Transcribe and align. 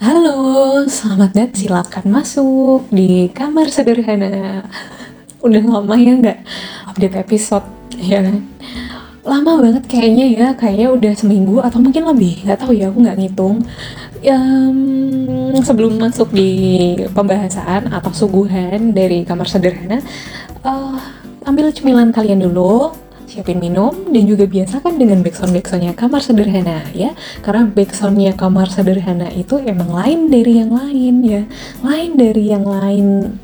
Halo, 0.00 0.80
selamat 0.88 1.36
datang. 1.36 1.60
Silakan 1.60 2.06
masuk 2.08 2.88
di 2.88 3.28
kamar 3.36 3.68
sederhana. 3.68 4.64
Udah 5.44 5.60
lama 5.60 5.92
ya 5.92 6.16
nggak 6.16 6.40
update 6.88 7.20
episode 7.20 7.68
ya 8.00 8.24
kan? 8.24 8.40
Lama 9.28 9.60
banget 9.60 9.84
kayaknya 9.92 10.26
ya, 10.32 10.46
kayaknya 10.56 10.88
udah 10.96 11.12
seminggu 11.12 11.60
atau 11.60 11.84
mungkin 11.84 12.08
lebih, 12.08 12.48
nggak 12.48 12.64
tahu 12.64 12.72
ya, 12.72 12.88
aku 12.88 12.96
nggak 12.96 13.18
ngitung. 13.20 13.60
Um, 14.24 15.60
sebelum 15.60 16.00
masuk 16.00 16.32
di 16.32 16.96
pembahasan 17.12 17.92
atau 17.92 18.08
suguhan 18.16 18.96
dari 18.96 19.28
kamar 19.28 19.52
sederhana, 19.52 20.00
uh, 20.64 20.96
ambil 21.44 21.76
cemilan 21.76 22.08
kalian 22.08 22.40
dulu, 22.40 22.96
siapin 23.30 23.62
minum 23.62 24.10
dan 24.10 24.26
juga 24.26 24.50
biasakan 24.50 24.98
dengan 24.98 25.22
backsound 25.22 25.54
backsoundnya 25.54 25.94
kamar 25.94 26.18
sederhana 26.18 26.82
ya. 26.90 27.14
Karena 27.46 27.70
backsoundnya 27.70 28.34
kamar 28.34 28.66
sederhana 28.66 29.30
itu 29.30 29.62
emang 29.62 29.94
lain 29.94 30.34
dari 30.34 30.58
yang 30.58 30.74
lain 30.74 31.14
ya. 31.22 31.42
Lain 31.86 32.18
dari 32.18 32.50
yang 32.50 32.66
lain 32.66 33.38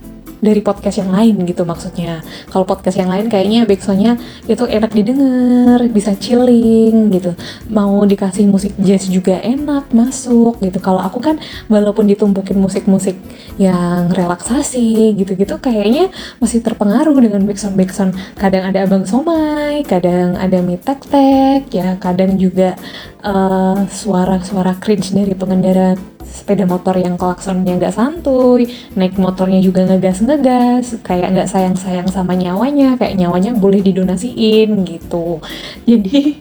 dari 0.46 0.62
podcast 0.62 1.02
yang 1.02 1.10
lain 1.10 1.42
gitu 1.42 1.66
maksudnya. 1.66 2.22
Kalau 2.46 2.62
podcast 2.62 2.94
yang 2.94 3.10
lain 3.10 3.26
kayaknya 3.26 3.66
backsoundnya 3.66 4.14
itu 4.46 4.62
enak 4.62 4.94
didengar, 4.94 5.82
bisa 5.90 6.14
chilling 6.14 7.10
gitu. 7.10 7.34
Mau 7.66 8.06
dikasih 8.06 8.46
musik 8.46 8.78
jazz 8.78 9.10
juga 9.10 9.42
enak 9.42 9.90
masuk 9.90 10.62
gitu. 10.62 10.78
Kalau 10.78 11.02
aku 11.02 11.18
kan 11.18 11.42
walaupun 11.66 12.06
ditumpukin 12.06 12.62
musik-musik 12.62 13.18
yang 13.58 14.14
relaksasi 14.14 15.18
gitu-gitu 15.18 15.58
kayaknya 15.58 16.14
masih 16.38 16.62
terpengaruh 16.62 17.18
dengan 17.18 17.42
backsound 17.42 17.74
backsound. 17.74 18.12
Kadang 18.38 18.70
ada 18.70 18.86
abang 18.86 19.02
somai, 19.02 19.82
kadang 19.82 20.38
ada 20.38 20.62
mie 20.62 20.78
tek 20.78 21.02
tek, 21.10 21.66
ya 21.74 21.98
kadang 21.98 22.38
juga 22.38 22.78
uh, 23.26 23.88
suara-suara 23.88 24.78
cringe 24.78 25.10
dari 25.10 25.34
pengendara 25.34 26.15
sepeda 26.46 26.62
motor 26.62 26.94
yang 26.94 27.18
klaksonnya 27.18 27.74
nggak 27.74 27.90
santuy, 27.90 28.70
naik 28.94 29.18
motornya 29.18 29.58
juga 29.58 29.82
ngegas-ngegas, 29.82 31.02
kayak 31.02 31.34
nggak 31.34 31.50
sayang-sayang 31.50 32.06
sama 32.06 32.38
nyawanya, 32.38 32.94
kayak 32.94 33.18
nyawanya 33.18 33.58
boleh 33.58 33.82
didonasiin 33.82 34.86
gitu. 34.86 35.42
Jadi 35.90 36.38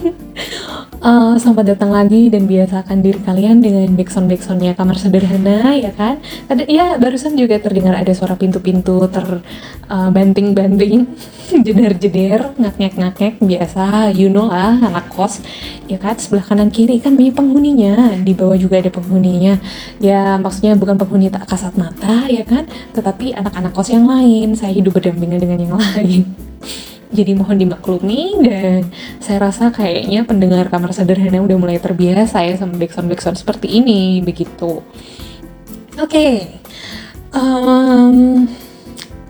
uh, 1.04 1.36
selamat 1.36 1.76
datang 1.76 1.92
lagi 1.92 2.32
dan 2.32 2.48
biasakan 2.48 3.04
diri 3.04 3.20
kalian 3.20 3.60
dengan 3.60 3.92
backsound 3.92 4.26
backsoundnya 4.32 4.72
kamar 4.72 4.96
sederhana 4.96 5.76
ya 5.76 5.92
kan. 5.92 6.18
Ada 6.48 6.64
ya 6.64 6.96
barusan 6.96 7.36
juga 7.36 7.60
terdengar 7.60 7.94
ada 7.94 8.10
suara 8.16 8.34
pintu-pintu 8.40 9.04
terbanting-banting, 9.12 11.04
uh, 11.04 11.60
jeder-jeder, 11.66 12.56
ngak-ngak-ngak 12.56 13.36
biasa, 13.38 14.16
you 14.16 14.32
know 14.32 14.48
lah 14.48 14.80
anak 14.80 15.12
kos 15.12 15.44
ya 15.84 16.00
kan 16.00 16.16
sebelah 16.16 16.48
kanan 16.48 16.72
kiri 16.72 16.96
kan 16.96 17.12
banyak 17.12 17.36
penghuninya, 17.36 18.16
di 18.24 18.32
bawah 18.32 18.56
juga 18.56 18.80
ada 18.80 18.88
penghuninya. 18.88 19.60
Ya 20.00 20.40
maksudnya 20.40 20.72
bukan 20.80 20.96
penghuni 20.96 21.28
tak 21.28 21.44
kasat 21.44 21.76
mata 21.76 22.24
ya 22.32 22.42
kan, 22.48 22.64
tetapi 22.96 23.36
anak-anak 23.36 23.76
kos 23.76 23.92
yang 23.92 24.08
lain. 24.08 24.56
Saya 24.56 24.72
hidup 24.72 24.96
berdampingan 24.96 25.38
dengan 25.42 25.58
yang 25.60 25.76
lain 25.76 26.24
jadi 27.14 27.38
mohon 27.38 27.54
dimaklumi 27.54 28.42
dan 28.42 28.90
saya 29.22 29.46
rasa 29.46 29.70
kayaknya 29.70 30.26
pendengar 30.26 30.66
kamar 30.66 30.90
sederhana 30.90 31.38
udah 31.38 31.54
mulai 31.54 31.78
terbiasa 31.78 32.42
ya 32.42 32.58
sama 32.58 32.74
backsound 32.74 33.06
backsound 33.06 33.38
seperti 33.38 33.70
ini 33.70 34.18
begitu. 34.18 34.82
Oke 35.94 36.10
okay. 36.10 36.34
um, 37.30 38.50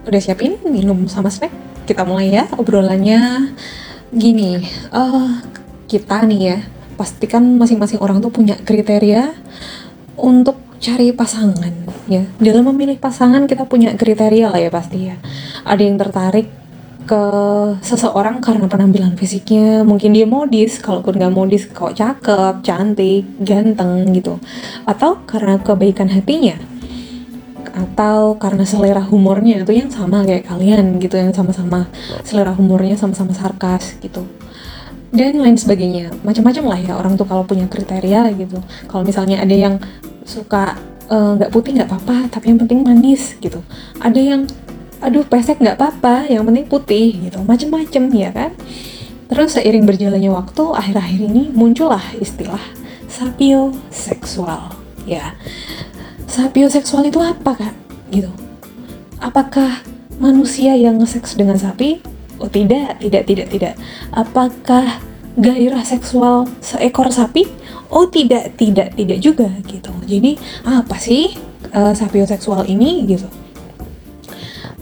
udah 0.08 0.20
siapin 0.24 0.56
minum 0.64 1.04
sama 1.12 1.28
snack? 1.28 1.52
Kita 1.84 2.08
mulai 2.08 2.32
ya 2.32 2.48
obrolannya. 2.56 3.52
Gini 4.08 4.64
uh, 4.88 5.44
kita 5.84 6.24
nih 6.24 6.40
ya 6.40 6.58
pastikan 6.96 7.60
masing-masing 7.60 8.00
orang 8.00 8.24
tuh 8.24 8.32
punya 8.32 8.56
kriteria 8.56 9.36
untuk 10.16 10.56
cari 10.80 11.12
pasangan 11.12 11.74
ya. 12.08 12.24
Dalam 12.40 12.72
memilih 12.72 12.96
pasangan 12.96 13.44
kita 13.44 13.68
punya 13.68 13.92
kriteria 13.92 14.48
lah 14.48 14.60
ya 14.62 14.72
pasti 14.72 15.12
ya. 15.12 15.20
Ada 15.68 15.82
yang 15.84 16.00
tertarik 16.00 16.63
ke 17.04 17.22
seseorang 17.84 18.40
karena 18.40 18.64
penampilan 18.64 19.14
fisiknya 19.14 19.84
mungkin 19.84 20.16
dia 20.16 20.24
modis 20.24 20.80
kalaupun 20.80 21.20
nggak 21.20 21.34
modis 21.36 21.68
kok 21.68 21.92
cakep 21.92 22.64
cantik 22.64 23.28
ganteng 23.44 24.08
gitu. 24.16 24.40
Atau 24.88 25.20
karena 25.28 25.60
kebaikan 25.60 26.08
hatinya. 26.08 26.56
Atau 27.76 28.40
karena 28.40 28.64
selera 28.64 29.04
humornya 29.04 29.60
itu 29.60 29.72
yang 29.76 29.92
sama 29.92 30.24
kayak 30.24 30.48
kalian 30.48 30.96
gitu 31.02 31.20
yang 31.20 31.36
sama-sama 31.36 31.90
selera 32.24 32.56
humornya 32.56 32.96
sama-sama 32.96 33.36
sarkas 33.36 34.00
gitu. 34.00 34.24
Dan 35.14 35.38
lain 35.38 35.60
sebagainya. 35.60 36.10
Macam-macam 36.24 36.64
lah 36.74 36.78
ya 36.80 36.92
orang 36.98 37.14
tuh 37.14 37.28
kalau 37.28 37.44
punya 37.44 37.68
kriteria 37.68 38.32
gitu. 38.34 38.58
Kalau 38.88 39.04
misalnya 39.04 39.44
ada 39.44 39.54
yang 39.54 39.78
suka 40.24 40.80
eh, 41.12 41.30
nggak 41.36 41.50
uh, 41.50 41.52
putih 41.52 41.76
nggak 41.76 41.92
apa-apa 41.92 42.32
tapi 42.32 42.50
yang 42.50 42.58
penting 42.64 42.80
manis 42.80 43.36
gitu. 43.38 43.60
Ada 44.00 44.18
yang 44.18 44.42
aduh 45.00 45.26
pesek 45.26 45.58
nggak 45.58 45.76
apa-apa 45.80 46.28
yang 46.30 46.44
penting 46.46 46.66
putih 46.66 47.16
gitu. 47.28 47.38
Macem-macem 47.42 48.02
ya 48.14 48.30
kan? 48.30 48.52
Terus 49.28 49.56
seiring 49.56 49.88
berjalannya 49.88 50.30
waktu 50.30 50.64
akhir-akhir 50.74 51.20
ini 51.32 51.42
muncullah 51.50 52.02
istilah 52.20 52.60
sapio 53.08 53.72
seksual 53.88 54.74
ya. 55.08 55.32
Sapio 56.28 56.68
seksual 56.68 57.08
itu 57.08 57.18
apa 57.22 57.56
kak? 57.56 57.74
Gitu. 58.12 58.30
Apakah 59.22 59.80
manusia 60.20 60.76
yang 60.76 61.00
seks 61.08 61.34
dengan 61.34 61.56
sapi? 61.56 62.02
Oh 62.42 62.50
tidak 62.50 63.00
tidak 63.00 63.24
tidak 63.24 63.48
tidak. 63.48 63.74
Apakah 64.12 65.00
gairah 65.38 65.82
seksual 65.86 66.44
seekor 66.60 67.08
sapi? 67.10 67.48
Oh 67.88 68.10
tidak 68.10 68.58
tidak 68.60 68.92
tidak 68.98 69.18
juga 69.22 69.48
gitu. 69.64 69.92
Jadi 70.04 70.36
apa 70.66 70.96
sih 70.98 71.32
uh, 71.72 71.94
sapioseksual 71.94 72.66
ini 72.68 73.06
gitu 73.08 73.26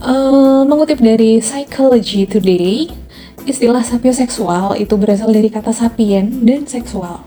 Uh, 0.02 0.66
mengutip 0.66 0.98
dari 0.98 1.38
Psychology 1.38 2.26
Today, 2.26 2.90
istilah 3.46 3.86
sapioseksual 3.86 4.74
itu 4.74 4.98
berasal 4.98 5.30
dari 5.30 5.46
kata 5.46 5.70
sapien 5.70 6.42
dan 6.42 6.66
seksual. 6.66 7.22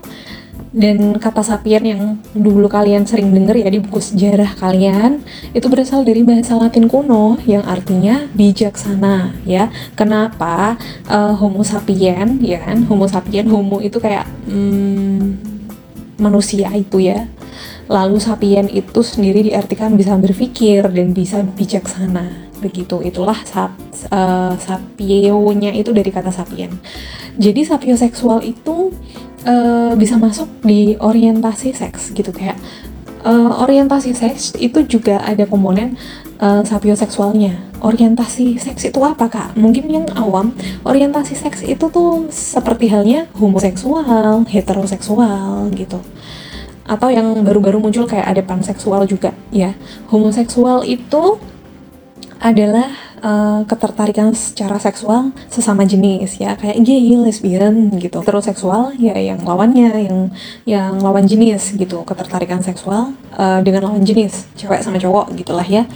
Dan 0.76 1.16
kata 1.16 1.40
sapien 1.40 1.80
yang 1.80 2.20
dulu 2.36 2.68
kalian 2.68 3.08
sering 3.08 3.32
dengar 3.32 3.56
ya 3.56 3.72
di 3.72 3.80
buku 3.80 3.96
sejarah 3.96 4.60
kalian, 4.60 5.24
itu 5.56 5.64
berasal 5.72 6.04
dari 6.04 6.20
bahasa 6.20 6.52
Latin 6.52 6.84
kuno 6.84 7.40
yang 7.48 7.64
artinya 7.64 8.28
bijaksana 8.36 9.32
ya. 9.48 9.72
Kenapa 9.96 10.76
uh, 11.08 11.32
Homo 11.32 11.64
sapien 11.64 12.44
ya 12.44 12.60
kan? 12.60 12.84
Homo 12.92 13.08
sapien, 13.08 13.48
Homo 13.48 13.80
itu 13.80 13.96
kayak 13.96 14.28
hmm, 14.52 15.40
manusia 16.20 16.68
itu 16.76 17.00
ya. 17.00 17.24
Lalu 17.88 18.20
sapien 18.20 18.68
itu 18.68 19.00
sendiri 19.00 19.48
diartikan 19.48 19.96
bisa 19.96 20.12
berpikir 20.20 20.84
dan 20.92 21.16
bisa 21.16 21.40
bijaksana 21.40 22.45
begitu. 22.66 22.98
Itulah 23.06 23.38
sap, 23.46 23.78
uh, 24.10 24.58
sapionya 24.58 25.70
itu 25.70 25.94
dari 25.94 26.10
kata 26.10 26.34
sapien. 26.34 26.74
Jadi 27.38 27.62
sapioseksual 27.62 28.42
itu 28.42 28.90
uh, 29.46 29.94
bisa 29.94 30.18
masuk 30.18 30.50
di 30.66 30.98
orientasi 30.98 31.70
seks 31.70 32.10
gitu 32.10 32.34
kayak 32.34 32.58
uh, 33.22 33.62
orientasi 33.62 34.12
seks 34.12 34.58
itu 34.58 34.82
juga 34.86 35.22
ada 35.22 35.46
komponen 35.46 35.94
uh, 36.42 36.66
sapioseksualnya 36.66 37.66
orientasi 37.82 38.56
seks 38.56 38.88
itu 38.88 39.00
apa 39.02 39.30
kak? 39.30 39.48
Mungkin 39.58 39.86
yang 39.86 40.06
awam 40.16 40.54
orientasi 40.82 41.36
seks 41.36 41.62
itu 41.62 41.86
tuh 41.90 42.26
seperti 42.32 42.88
halnya 42.90 43.30
homoseksual 43.36 44.46
heteroseksual 44.48 45.70
gitu. 45.76 46.00
Atau 46.86 47.10
yang 47.10 47.42
baru-baru 47.42 47.82
muncul 47.82 48.06
kayak 48.06 48.30
ada 48.30 48.42
panseksual 48.46 49.10
juga 49.10 49.34
ya. 49.50 49.74
Homoseksual 50.10 50.86
itu 50.86 51.38
adalah 52.40 52.92
uh, 53.24 53.60
ketertarikan 53.64 54.36
secara 54.36 54.76
seksual 54.76 55.32
sesama 55.48 55.88
jenis 55.88 56.36
ya 56.36 56.54
kayak 56.54 56.78
gay, 56.84 57.16
lesbian 57.16 57.90
gitu. 57.96 58.20
Terus 58.20 58.44
seksual 58.44 58.92
ya 59.00 59.16
yang 59.16 59.40
lawannya 59.40 59.90
yang 60.06 60.18
yang 60.68 60.92
lawan 61.00 61.24
jenis 61.24 61.72
gitu, 61.74 62.04
ketertarikan 62.04 62.60
seksual 62.60 63.16
uh, 63.34 63.60
dengan 63.64 63.88
lawan 63.88 64.04
jenis, 64.04 64.46
cewek 64.54 64.84
sama 64.84 65.00
cowok 65.00 65.32
gitulah 65.34 65.64
ya. 65.64 65.88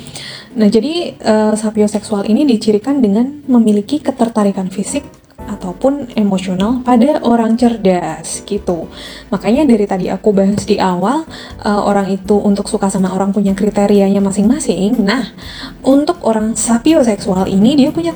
Nah, 0.50 0.66
jadi 0.66 1.14
uh, 1.22 1.54
sapioseksual 1.54 2.26
ini 2.26 2.42
dicirikan 2.42 2.98
dengan 2.98 3.46
memiliki 3.46 4.02
ketertarikan 4.02 4.66
fisik 4.66 5.19
ataupun 5.50 6.14
emosional 6.14 6.78
pada 6.86 7.18
orang 7.26 7.58
cerdas 7.58 8.46
gitu. 8.46 8.86
Makanya 9.34 9.66
dari 9.66 9.84
tadi 9.90 10.06
aku 10.06 10.30
bahas 10.30 10.62
di 10.62 10.78
awal 10.78 11.26
uh, 11.66 11.82
orang 11.82 12.14
itu 12.14 12.38
untuk 12.38 12.70
suka 12.70 12.86
sama 12.86 13.10
orang 13.10 13.34
punya 13.34 13.52
kriterianya 13.58 14.22
masing-masing. 14.22 15.02
Nah, 15.02 15.34
untuk 15.82 16.22
orang 16.22 16.54
sapioseksual 16.54 17.50
ini 17.50 17.74
dia 17.74 17.90
punya 17.90 18.14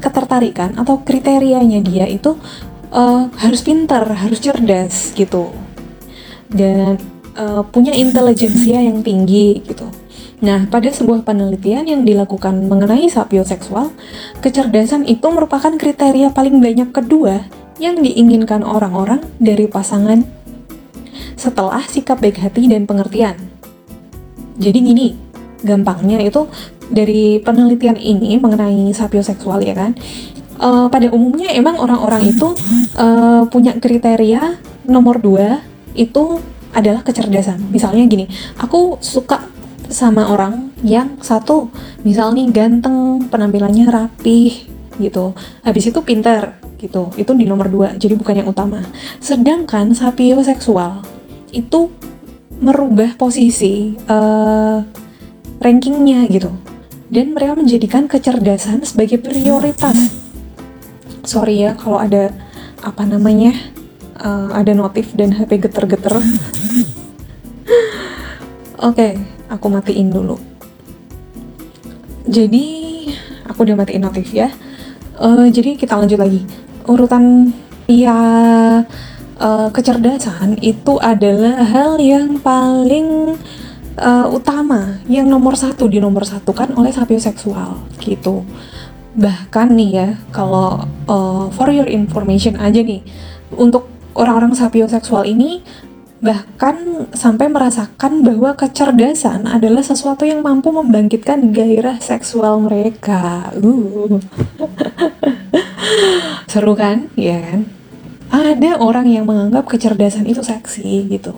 ketertarikan 0.00 0.80
atau 0.80 1.04
kriterianya 1.04 1.84
dia 1.84 2.08
itu 2.08 2.40
uh, 2.96 3.28
harus 3.36 3.60
pintar, 3.60 4.08
harus 4.08 4.40
cerdas 4.40 5.12
gitu. 5.12 5.52
Dan 6.50 6.96
uh, 7.36 7.62
punya 7.68 7.92
intelijensia 7.92 8.80
yang 8.80 9.04
tinggi 9.04 9.60
gitu. 9.62 9.86
Nah, 10.40 10.64
pada 10.72 10.88
sebuah 10.88 11.20
penelitian 11.20 11.84
yang 11.84 12.02
dilakukan 12.08 12.64
mengenai 12.64 13.12
sapioseksual, 13.12 13.92
kecerdasan 14.40 15.04
itu 15.04 15.28
merupakan 15.28 15.68
kriteria 15.76 16.32
paling 16.32 16.64
banyak 16.64 16.88
kedua 16.96 17.44
yang 17.76 18.00
diinginkan 18.00 18.64
orang-orang 18.64 19.20
dari 19.36 19.68
pasangan 19.68 20.24
setelah 21.36 21.84
sikap 21.84 22.20
baik 22.24 22.40
hati 22.40 22.72
dan 22.72 22.88
pengertian. 22.88 23.36
Jadi 24.56 24.78
gini, 24.80 25.06
gampangnya 25.60 26.20
itu 26.24 26.48
dari 26.88 27.40
penelitian 27.40 28.00
ini 28.00 28.40
mengenai 28.40 28.92
sapioseksual 28.96 29.60
ya 29.60 29.76
kan, 29.76 29.92
uh, 30.56 30.88
pada 30.88 31.12
umumnya 31.12 31.52
emang 31.52 31.76
orang-orang 31.80 32.32
itu 32.32 32.48
uh, 32.96 33.44
punya 33.48 33.76
kriteria 33.76 34.56
nomor 34.88 35.20
dua 35.20 35.64
itu 35.92 36.40
adalah 36.72 37.04
kecerdasan. 37.04 37.60
Misalnya 37.72 38.04
gini, 38.08 38.24
aku 38.60 39.00
suka 39.00 39.59
sama 39.90 40.30
orang 40.30 40.70
yang 40.86 41.18
satu, 41.20 41.68
misalnya 42.06 42.46
ganteng, 42.48 43.26
penampilannya 43.28 43.90
rapih 43.90 44.70
gitu, 44.96 45.34
habis 45.66 45.90
itu 45.90 46.00
pinter 46.00 46.56
gitu, 46.80 47.12
itu 47.20 47.30
di 47.36 47.44
nomor 47.44 47.68
dua, 47.68 47.92
jadi 47.98 48.16
bukan 48.16 48.40
yang 48.40 48.48
utama. 48.48 48.80
Sedangkan 49.20 49.92
sapioseksual 49.92 51.04
itu 51.52 51.92
merubah 52.60 53.16
posisi 53.16 53.96
uh, 54.06 54.80
rankingnya 55.60 56.28
gitu. 56.30 56.52
Dan 57.10 57.34
mereka 57.34 57.58
menjadikan 57.58 58.06
kecerdasan 58.06 58.86
sebagai 58.86 59.18
prioritas. 59.18 60.14
Sorry 61.26 61.66
ya 61.66 61.74
kalau 61.74 61.98
ada 61.98 62.30
apa 62.80 63.02
namanya 63.02 63.52
uh, 64.22 64.54
ada 64.54 64.72
notif 64.72 65.10
dan 65.18 65.34
HP 65.34 65.66
geter-geter. 65.68 66.16
Oke 68.80 68.96
okay, 68.96 69.12
aku 69.50 69.66
matiin 69.66 70.14
dulu. 70.14 70.38
Jadi 72.30 72.66
aku 73.50 73.66
udah 73.66 73.76
matiin 73.76 74.06
notif 74.06 74.30
ya. 74.30 74.54
Uh, 75.18 75.50
jadi 75.50 75.74
kita 75.74 75.98
lanjut 75.98 76.16
lagi. 76.16 76.46
Urutan 76.86 77.52
ya 77.90 78.18
uh, 79.42 79.68
kecerdasan 79.74 80.62
itu 80.62 80.96
adalah 81.02 81.66
hal 81.66 81.98
yang 81.98 82.38
paling 82.38 83.34
uh, 83.98 84.26
utama, 84.30 85.02
yang 85.10 85.26
nomor 85.26 85.58
satu 85.58 85.90
di 85.90 85.98
nomor 85.98 86.22
satu 86.22 86.54
kan 86.54 86.70
oleh 86.78 86.94
sapioseksual 86.94 87.76
gitu. 88.00 88.46
Bahkan 89.18 89.74
nih 89.74 89.90
ya, 89.90 90.08
kalau 90.30 90.86
uh, 91.10 91.50
for 91.50 91.68
your 91.74 91.90
information 91.90 92.54
aja 92.56 92.78
nih, 92.78 93.02
untuk 93.58 93.90
orang-orang 94.14 94.54
sapioseksual 94.54 95.26
ini 95.26 95.66
bahkan 96.20 97.08
sampai 97.16 97.48
merasakan 97.48 98.20
bahwa 98.20 98.52
kecerdasan 98.52 99.48
adalah 99.48 99.80
sesuatu 99.80 100.28
yang 100.28 100.44
mampu 100.44 100.68
membangkitkan 100.68 101.52
gairah 101.52 101.96
seksual 102.00 102.60
mereka. 102.60 103.48
Uh. 103.56 104.20
Seru 106.52 106.76
kan? 106.76 107.08
Ya 107.16 107.40
kan? 107.40 107.80
ada 108.30 108.78
orang 108.78 109.10
yang 109.10 109.26
menganggap 109.26 109.66
kecerdasan 109.66 110.22
itu 110.30 110.38
seksi 110.38 111.10
gitu. 111.10 111.34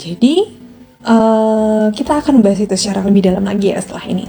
Jadi 0.00 0.48
uh, 1.04 1.92
kita 1.92 2.24
akan 2.24 2.40
bahas 2.40 2.60
itu 2.60 2.72
secara 2.72 3.04
lebih 3.04 3.28
dalam 3.28 3.44
lagi 3.44 3.68
ya 3.68 3.78
setelah 3.84 4.04
ini. 4.08 4.24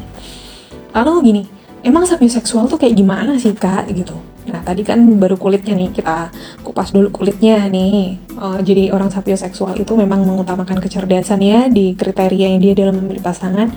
Lalu 0.91 1.11
gini, 1.23 1.43
emang 1.79 2.03
seksual 2.07 2.67
tuh 2.67 2.75
kayak 2.75 2.95
gimana 2.99 3.39
sih 3.39 3.55
kak 3.55 3.87
gitu? 3.95 4.15
Nah 4.45 4.61
tadi 4.61 4.85
kan 4.85 5.01
baru 5.17 5.37
kulitnya 5.37 5.73
nih 5.73 5.89
kita 5.93 6.29
kupas 6.61 6.93
dulu 6.93 7.09
kulitnya 7.09 7.65
nih. 7.69 8.21
Uh, 8.37 8.59
jadi 8.61 8.93
orang 8.93 9.09
seksual 9.39 9.73
itu 9.79 9.93
memang 9.97 10.21
mengutamakan 10.25 10.77
kecerdasan 10.77 11.41
ya 11.41 11.65
di 11.71 11.97
kriteria 11.97 12.53
yang 12.55 12.61
dia 12.61 12.73
dalam 12.77 13.01
memilih 13.01 13.25
pasangan. 13.25 13.73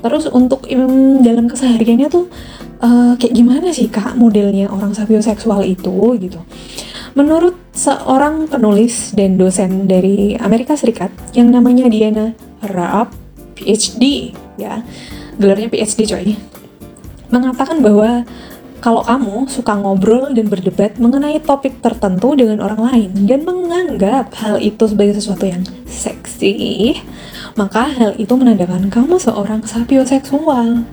Terus 0.00 0.28
untuk 0.32 0.68
um, 0.68 1.24
dalam 1.24 1.48
kesehariannya 1.48 2.08
tuh 2.08 2.28
uh, 2.84 3.16
kayak 3.16 3.32
gimana 3.32 3.72
sih 3.72 3.88
kak 3.88 4.16
modelnya 4.16 4.68
orang 4.68 4.92
seksual 5.24 5.64
itu 5.64 6.16
gitu? 6.20 6.40
Menurut 7.18 7.58
seorang 7.74 8.46
penulis 8.46 9.10
dan 9.18 9.34
dosen 9.34 9.90
dari 9.90 10.38
Amerika 10.38 10.78
Serikat 10.78 11.10
yang 11.34 11.50
namanya 11.50 11.90
Diana 11.90 12.38
Raab, 12.62 13.10
PhD, 13.58 14.30
ya, 14.54 14.86
gelarnya 15.40 15.66
PhD 15.66 16.06
coy, 16.06 16.38
mengatakan 17.34 17.82
bahwa 17.82 18.22
kalau 18.80 19.04
kamu 19.04 19.46
suka 19.46 19.76
ngobrol 19.76 20.32
dan 20.32 20.48
berdebat 20.48 20.96
mengenai 20.96 21.38
topik 21.44 21.84
tertentu 21.84 22.32
dengan 22.32 22.64
orang 22.64 22.80
lain 22.80 23.10
dan 23.28 23.44
menganggap 23.44 24.32
hal 24.40 24.56
itu 24.56 24.88
sebagai 24.88 25.20
sesuatu 25.20 25.44
yang 25.44 25.62
seksi, 25.84 26.96
maka 27.60 27.86
hal 27.92 28.16
itu 28.16 28.32
menandakan 28.32 28.88
kamu 28.88 29.20
seorang 29.20 29.60
sapioseksual. 29.68 30.88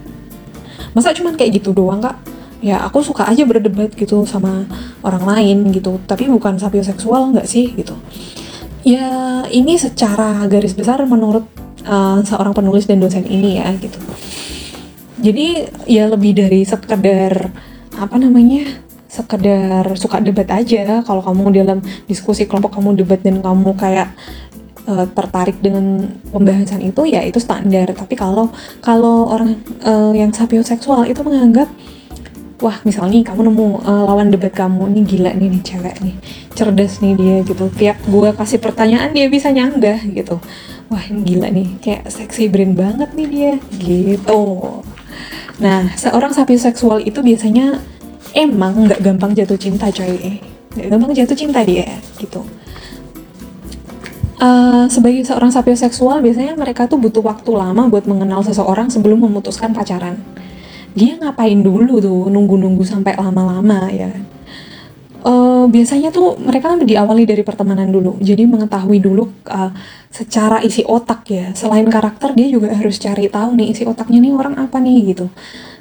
Masa 0.92 1.16
cuman 1.16 1.40
kayak 1.40 1.64
gitu 1.64 1.72
doang, 1.72 2.04
Kak? 2.04 2.38
ya 2.58 2.82
aku 2.82 3.06
suka 3.06 3.30
aja 3.30 3.46
berdebat 3.46 3.94
gitu 3.94 4.26
sama 4.26 4.66
orang 5.06 5.24
lain 5.30 5.58
gitu 5.70 6.02
tapi 6.10 6.26
bukan 6.26 6.58
sapioseksual 6.58 7.30
nggak 7.34 7.46
sih 7.46 7.70
gitu 7.78 7.94
ya 8.82 9.46
ini 9.54 9.78
secara 9.78 10.42
garis 10.50 10.74
besar 10.74 11.06
menurut 11.06 11.46
uh, 11.86 12.18
seorang 12.26 12.58
penulis 12.58 12.90
dan 12.90 12.98
dosen 12.98 13.30
ini 13.30 13.62
ya 13.62 13.70
gitu 13.78 14.00
jadi 15.22 15.70
ya 15.86 16.10
lebih 16.10 16.34
dari 16.34 16.66
sekedar 16.66 17.54
apa 17.98 18.16
namanya? 18.22 18.80
Sekedar 19.08 19.88
suka 19.98 20.22
debat 20.22 20.46
aja. 20.54 21.02
Kalau 21.02 21.22
kamu 21.26 21.52
dalam 21.56 21.80
diskusi 22.06 22.46
kelompok 22.46 22.78
kamu 22.78 23.02
debat 23.02 23.20
dan 23.24 23.42
kamu 23.42 23.74
kayak 23.74 24.14
uh, 24.88 25.06
tertarik 25.12 25.58
dengan 25.60 26.08
pembahasan 26.30 26.82
itu 26.86 27.08
ya 27.10 27.24
itu 27.26 27.42
standar. 27.42 27.90
Tapi 27.92 28.14
kalau 28.14 28.54
kalau 28.80 29.32
orang 29.34 29.58
uh, 29.84 30.14
yang 30.14 30.30
sapioseksual 30.32 31.10
itu 31.10 31.24
menganggap 31.24 31.68
wah 32.58 32.78
misalnya 32.82 33.22
kamu 33.22 33.54
nemu 33.54 33.68
uh, 33.86 34.04
lawan 34.10 34.34
debat 34.34 34.50
kamu 34.50 34.90
nih 34.98 35.04
gila 35.06 35.32
nih 35.38 35.48
nih 35.54 35.62
cewek 35.62 35.96
nih 36.02 36.16
cerdas 36.58 37.00
nih 37.00 37.14
dia 37.16 37.36
gitu. 37.48 37.66
Tiap 37.74 37.98
gue 38.06 38.30
kasih 38.34 38.60
pertanyaan 38.60 39.16
dia 39.16 39.32
bisa 39.32 39.50
nyanggah 39.50 40.04
gitu. 40.10 40.42
Wah 40.88 41.04
ini 41.08 41.22
gila 41.24 41.48
nih 41.52 41.80
kayak 41.84 42.12
seksi 42.12 42.48
brain 42.52 42.76
banget 42.76 43.12
nih 43.16 43.28
dia 43.28 43.54
gitu 43.80 44.84
nah 45.58 45.90
seorang 45.98 46.32
sapi 46.34 46.54
seksual 46.58 47.02
itu 47.02 47.20
biasanya 47.26 47.82
emang 48.38 48.86
nggak 48.86 49.02
gampang 49.02 49.34
jatuh 49.34 49.58
cinta 49.58 49.90
coy. 49.90 50.42
Nggak 50.78 50.88
gampang 50.94 51.12
jatuh 51.18 51.38
cinta 51.38 51.62
dia 51.66 51.98
gitu. 52.22 52.46
Uh, 54.38 54.86
sebagai 54.86 55.26
seorang 55.26 55.50
seksual 55.74 56.22
biasanya 56.22 56.54
mereka 56.54 56.86
tuh 56.86 57.02
butuh 57.02 57.26
waktu 57.26 57.50
lama 57.58 57.90
buat 57.90 58.06
mengenal 58.06 58.46
seseorang 58.46 58.86
sebelum 58.94 59.26
memutuskan 59.26 59.74
pacaran. 59.74 60.22
Dia 60.94 61.18
ngapain 61.18 61.58
dulu 61.58 61.98
tuh 61.98 62.30
nunggu-nunggu 62.30 62.86
sampai 62.86 63.18
lama-lama 63.18 63.90
ya 63.90 64.14
uh, 65.24 65.66
biasanya 65.70 66.10
tuh 66.14 66.38
mereka 66.38 66.74
kan 66.74 66.84
diawali 66.84 67.24
dari 67.26 67.42
pertemanan 67.42 67.90
dulu. 67.90 68.18
Jadi 68.22 68.44
mengetahui 68.46 69.00
dulu 69.02 69.30
uh, 69.50 69.72
secara 70.12 70.62
isi 70.62 70.84
otak 70.84 71.26
ya. 71.30 71.54
Selain 71.54 71.86
karakter 71.88 72.34
dia 72.38 72.48
juga 72.50 72.74
harus 72.74 72.98
cari 72.98 73.32
tahu 73.32 73.58
nih 73.58 73.74
isi 73.74 73.84
otaknya 73.88 74.20
nih 74.22 74.34
orang 74.34 74.54
apa 74.60 74.78
nih 74.78 75.16
gitu. 75.16 75.32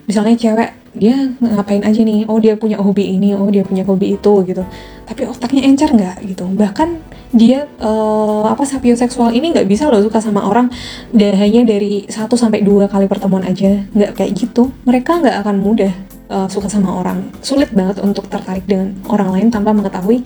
Misalnya 0.07 0.39
cewek 0.39 0.71
dia 0.97 1.35
ngapain 1.43 1.83
aja 1.83 2.01
nih? 2.01 2.25
Oh 2.31 2.39
dia 2.39 2.55
punya 2.55 2.79
hobi 2.79 3.19
ini 3.19 3.35
oh 3.35 3.51
dia 3.51 3.67
punya 3.67 3.83
hobi 3.83 4.15
itu 4.17 4.33
gitu. 4.47 4.63
Tapi 5.05 5.23
otaknya 5.27 5.63
encer 5.67 5.91
nggak 5.93 6.17
gitu. 6.25 6.47
Bahkan 6.47 6.89
dia 7.35 7.67
uh, 7.83 8.47
apa 8.47 8.63
sapioseksual 8.63 9.35
ini 9.35 9.53
nggak 9.53 9.67
bisa 9.67 9.91
loh 9.91 10.01
suka 10.01 10.23
sama 10.23 10.47
orang 10.47 10.71
hanya 11.17 11.67
dari 11.67 12.07
satu 12.07 12.39
sampai 12.39 12.63
dua 12.63 12.87
kali 12.87 13.11
pertemuan 13.11 13.45
aja. 13.45 13.83
Nggak 13.93 14.17
kayak 14.17 14.33
gitu. 14.39 14.73
Mereka 14.87 15.21
nggak 15.21 15.37
akan 15.43 15.57
mudah 15.59 16.16
uh, 16.31 16.49
suka 16.51 16.67
sama 16.71 16.93
orang. 17.01 17.31
Sulit 17.43 17.71
banget 17.73 18.03
untuk 18.03 18.27
tertarik 18.31 18.67
dengan 18.67 18.95
orang 19.11 19.35
lain 19.35 19.49
tanpa 19.51 19.71
mengetahui 19.75 20.23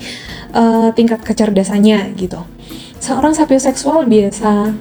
uh, 0.52 0.90
tingkat 0.97 1.21
kecerdasannya 1.25 2.16
gitu. 2.16 2.40
Seorang 3.00 3.33
sapioseksual 3.33 4.04
biasa 4.04 4.75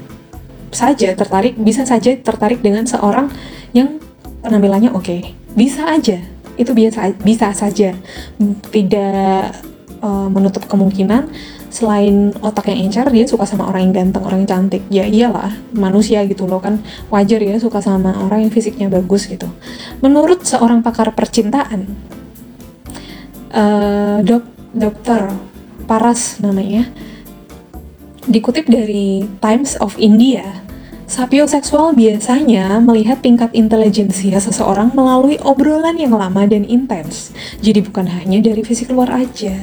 saja 0.69 1.09
tertarik 1.17 1.57
bisa 1.57 1.81
saja 1.87 2.13
tertarik 2.19 2.61
dengan 2.61 2.85
seorang 2.85 3.31
yang 3.73 3.97
penampilannya 4.45 4.93
oke. 4.93 5.05
Okay. 5.05 5.21
bisa 5.57 5.87
aja. 5.89 6.19
Itu 6.59 6.75
biasa 6.75 7.15
bisa 7.23 7.55
saja. 7.55 7.95
Tidak 8.69 9.41
uh, 10.03 10.27
menutup 10.27 10.67
kemungkinan 10.67 11.31
selain 11.69 12.33
otak 12.41 12.73
yang 12.73 12.89
encer 12.89 13.05
dia 13.13 13.25
suka 13.29 13.45
sama 13.45 13.69
orang 13.69 13.89
yang 13.89 13.93
ganteng 14.05 14.25
orang 14.25 14.45
yang 14.45 14.49
cantik 14.49 14.83
ya 14.89 15.05
iyalah 15.05 15.53
manusia 15.73 16.25
gitu 16.25 16.49
loh 16.49 16.57
kan 16.61 16.81
wajar 17.13 17.39
ya 17.41 17.55
suka 17.61 17.79
sama 17.79 18.13
orang 18.25 18.49
yang 18.49 18.51
fisiknya 18.53 18.89
bagus 18.89 19.29
gitu 19.29 19.45
menurut 20.01 20.45
seorang 20.45 20.81
pakar 20.81 21.13
percintaan 21.13 21.85
uh, 23.53 24.19
dok 24.25 24.45
dokter 24.73 25.29
Paras 25.89 26.37
namanya 26.37 26.85
dikutip 28.29 28.69
dari 28.69 29.25
Times 29.41 29.73
of 29.81 29.97
India 29.97 30.69
Sapioseksual 31.09 31.97
biasanya 31.97 32.77
melihat 32.77 33.25
tingkat 33.25 33.49
intelijensia 33.57 34.37
seseorang 34.37 34.93
melalui 34.93 35.41
obrolan 35.41 35.97
yang 35.97 36.13
lama 36.13 36.45
dan 36.45 36.61
intens. 36.69 37.33
Jadi 37.65 37.81
bukan 37.81 38.05
hanya 38.05 38.37
dari 38.45 38.61
fisik 38.61 38.93
luar 38.93 39.17
aja. 39.17 39.57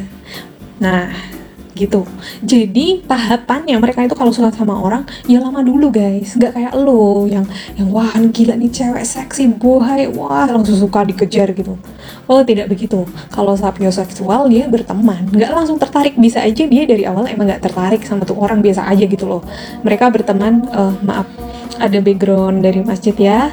Nah, 0.82 1.35
gitu. 1.76 2.08
Jadi 2.40 3.04
tahapannya 3.04 3.76
mereka 3.76 4.00
itu 4.00 4.16
kalau 4.16 4.32
suka 4.32 4.48
sama 4.56 4.80
orang 4.80 5.04
ya 5.28 5.38
lama 5.44 5.60
dulu 5.60 5.92
guys, 5.92 6.32
nggak 6.34 6.56
kayak 6.56 6.72
lo 6.72 7.28
yang 7.28 7.44
yang 7.76 7.92
wah 7.92 8.08
gila 8.32 8.56
nih 8.56 8.72
cewek 8.72 9.04
seksi 9.04 9.52
bohai, 9.52 10.08
wah 10.08 10.48
langsung 10.48 10.80
suka 10.80 11.04
dikejar 11.04 11.52
gitu. 11.52 11.76
Oh 12.24 12.40
tidak 12.40 12.72
begitu. 12.72 13.04
Kalau 13.28 13.52
sapioseksual 13.52 14.48
dia 14.48 14.64
berteman, 14.66 15.28
nggak 15.28 15.52
langsung 15.52 15.76
tertarik 15.76 16.16
bisa 16.16 16.40
aja 16.40 16.64
dia 16.64 16.82
dari 16.88 17.04
awal 17.04 17.28
emang 17.28 17.52
nggak 17.52 17.62
tertarik 17.62 18.00
sama 18.02 18.24
tuh 18.24 18.40
orang 18.40 18.64
biasa 18.64 18.88
aja 18.88 19.04
gitu 19.04 19.28
loh. 19.28 19.44
Mereka 19.84 20.08
berteman, 20.08 20.64
uh, 20.72 20.96
maaf 21.04 21.28
ada 21.76 22.00
background 22.00 22.64
dari 22.64 22.80
masjid 22.80 23.12
ya. 23.12 23.52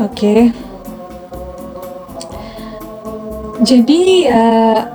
Oke. 0.00 0.08
Okay. 0.10 0.40
Jadi 3.64 4.28
uh, 4.28 4.93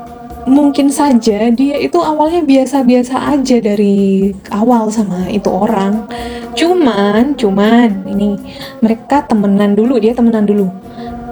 mungkin 0.49 0.89
saja 0.89 1.53
dia 1.53 1.75
itu 1.77 1.95
awalnya 2.01 2.41
biasa-biasa 2.41 3.37
aja 3.37 3.57
dari 3.61 4.33
awal 4.49 4.89
sama 4.89 5.29
itu 5.29 5.47
orang. 5.47 6.09
Cuman, 6.57 7.37
cuman 7.37 8.09
ini 8.09 8.35
mereka 8.81 9.23
temenan 9.23 9.77
dulu, 9.77 10.01
dia 10.01 10.11
temenan 10.17 10.43
dulu. 10.43 10.67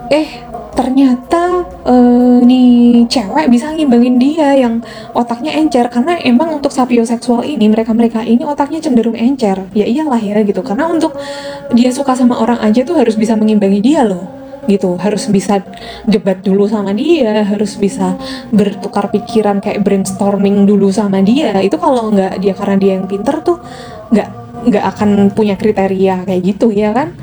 Eh, 0.08 0.48
ternyata 0.78 1.66
uh, 1.90 2.38
nih 2.46 3.10
cewek 3.10 3.50
bisa 3.50 3.74
ngimbangin 3.74 4.22
dia 4.22 4.54
yang 4.54 4.86
otaknya 5.18 5.58
encer 5.58 5.90
karena 5.90 6.22
emang 6.22 6.62
untuk 6.62 6.70
sapioseksual 6.70 7.42
ini 7.42 7.66
mereka-mereka 7.66 8.22
ini 8.22 8.46
otaknya 8.46 8.78
cenderung 8.78 9.18
encer 9.18 9.66
ya 9.74 9.90
iyalah 9.90 10.22
ya 10.22 10.38
gitu 10.46 10.62
karena 10.62 10.86
untuk 10.86 11.18
dia 11.74 11.90
suka 11.90 12.14
sama 12.14 12.38
orang 12.38 12.62
aja 12.62 12.86
tuh 12.86 12.94
harus 12.94 13.18
bisa 13.18 13.34
mengimbangi 13.34 13.82
dia 13.82 14.06
loh 14.06 14.37
gitu. 14.68 15.00
Harus 15.00 15.32
bisa 15.32 15.64
debat 16.06 16.38
dulu 16.40 16.68
sama 16.68 16.94
dia 16.94 17.48
harus 17.48 17.80
bisa 17.80 18.20
bertukar 18.52 19.10
pikiran 19.10 19.64
kayak 19.64 19.82
brainstorming 19.82 20.68
dulu 20.68 20.92
sama 20.92 21.24
dia. 21.24 21.56
Itu 21.64 21.80
kalau 21.80 22.12
nggak 22.14 22.44
dia 22.44 22.54
karena 22.54 22.76
dia 22.78 22.92
yang 23.00 23.08
pinter 23.08 23.42
tuh 23.42 23.58
nggak 24.12 24.48
nggak 24.68 24.86
akan 24.96 25.10
punya 25.32 25.56
kriteria 25.56 26.28
kayak 26.28 26.42
gitu 26.44 26.74
ya 26.74 26.92
kan 26.92 27.16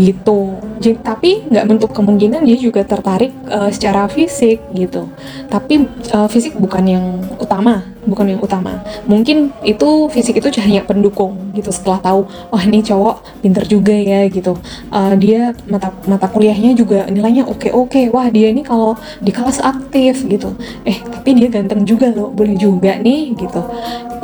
gitu. 0.00 0.56
Jadi, 0.80 0.96
tapi 1.04 1.30
nggak 1.44 1.66
bentuk 1.68 1.90
kemungkinan 1.92 2.40
dia 2.48 2.56
juga 2.56 2.80
tertarik 2.88 3.36
uh, 3.52 3.68
secara 3.68 4.08
fisik 4.08 4.64
gitu. 4.72 5.04
Tapi 5.52 5.84
uh, 6.16 6.28
fisik 6.32 6.56
bukan 6.56 6.84
yang 6.88 7.06
utama 7.36 7.84
bukan 8.08 8.32
yang 8.36 8.40
utama. 8.40 8.80
Mungkin 9.04 9.52
itu 9.60 10.08
fisik 10.08 10.40
itu 10.40 10.48
hanya 10.60 10.80
pendukung 10.84 11.52
gitu 11.52 11.68
setelah 11.68 12.00
tahu 12.00 12.20
oh 12.24 12.60
ini 12.60 12.80
cowok 12.80 13.44
pinter 13.44 13.64
juga 13.68 13.92
ya 13.92 14.24
gitu. 14.32 14.56
Uh, 14.88 15.12
dia 15.20 15.52
mata 15.68 15.92
mata 16.08 16.24
kuliahnya 16.30 16.72
juga 16.72 17.04
nilainya 17.12 17.44
oke 17.44 17.68
oke 17.68 18.08
wah 18.14 18.32
dia 18.32 18.48
ini 18.48 18.64
kalau 18.64 18.96
di 19.20 19.30
kelas 19.34 19.60
aktif 19.60 20.24
gitu. 20.24 20.56
Eh 20.88 20.96
tapi 21.04 21.36
dia 21.36 21.52
ganteng 21.52 21.84
juga 21.84 22.08
loh 22.08 22.32
boleh 22.32 22.56
juga 22.56 22.96
nih 22.96 23.36
gitu. 23.36 23.60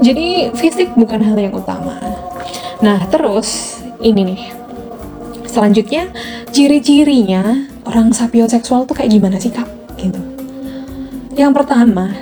Jadi 0.01 0.57
fisik 0.57 0.97
bukan 0.97 1.21
hal 1.21 1.37
yang 1.37 1.53
utama. 1.53 2.01
Nah 2.81 3.05
terus 3.13 3.81
ini 4.01 4.35
nih 4.35 4.56
selanjutnya 5.57 6.13
ciri-cirinya 6.53 7.65
orang 7.89 8.13
sapioseksual 8.13 8.85
tuh 8.85 8.93
kayak 8.93 9.09
gimana 9.09 9.41
sih 9.41 9.49
kak? 9.49 9.65
Gitu. 9.97 10.21
Yang 11.33 11.53
pertama 11.57 12.13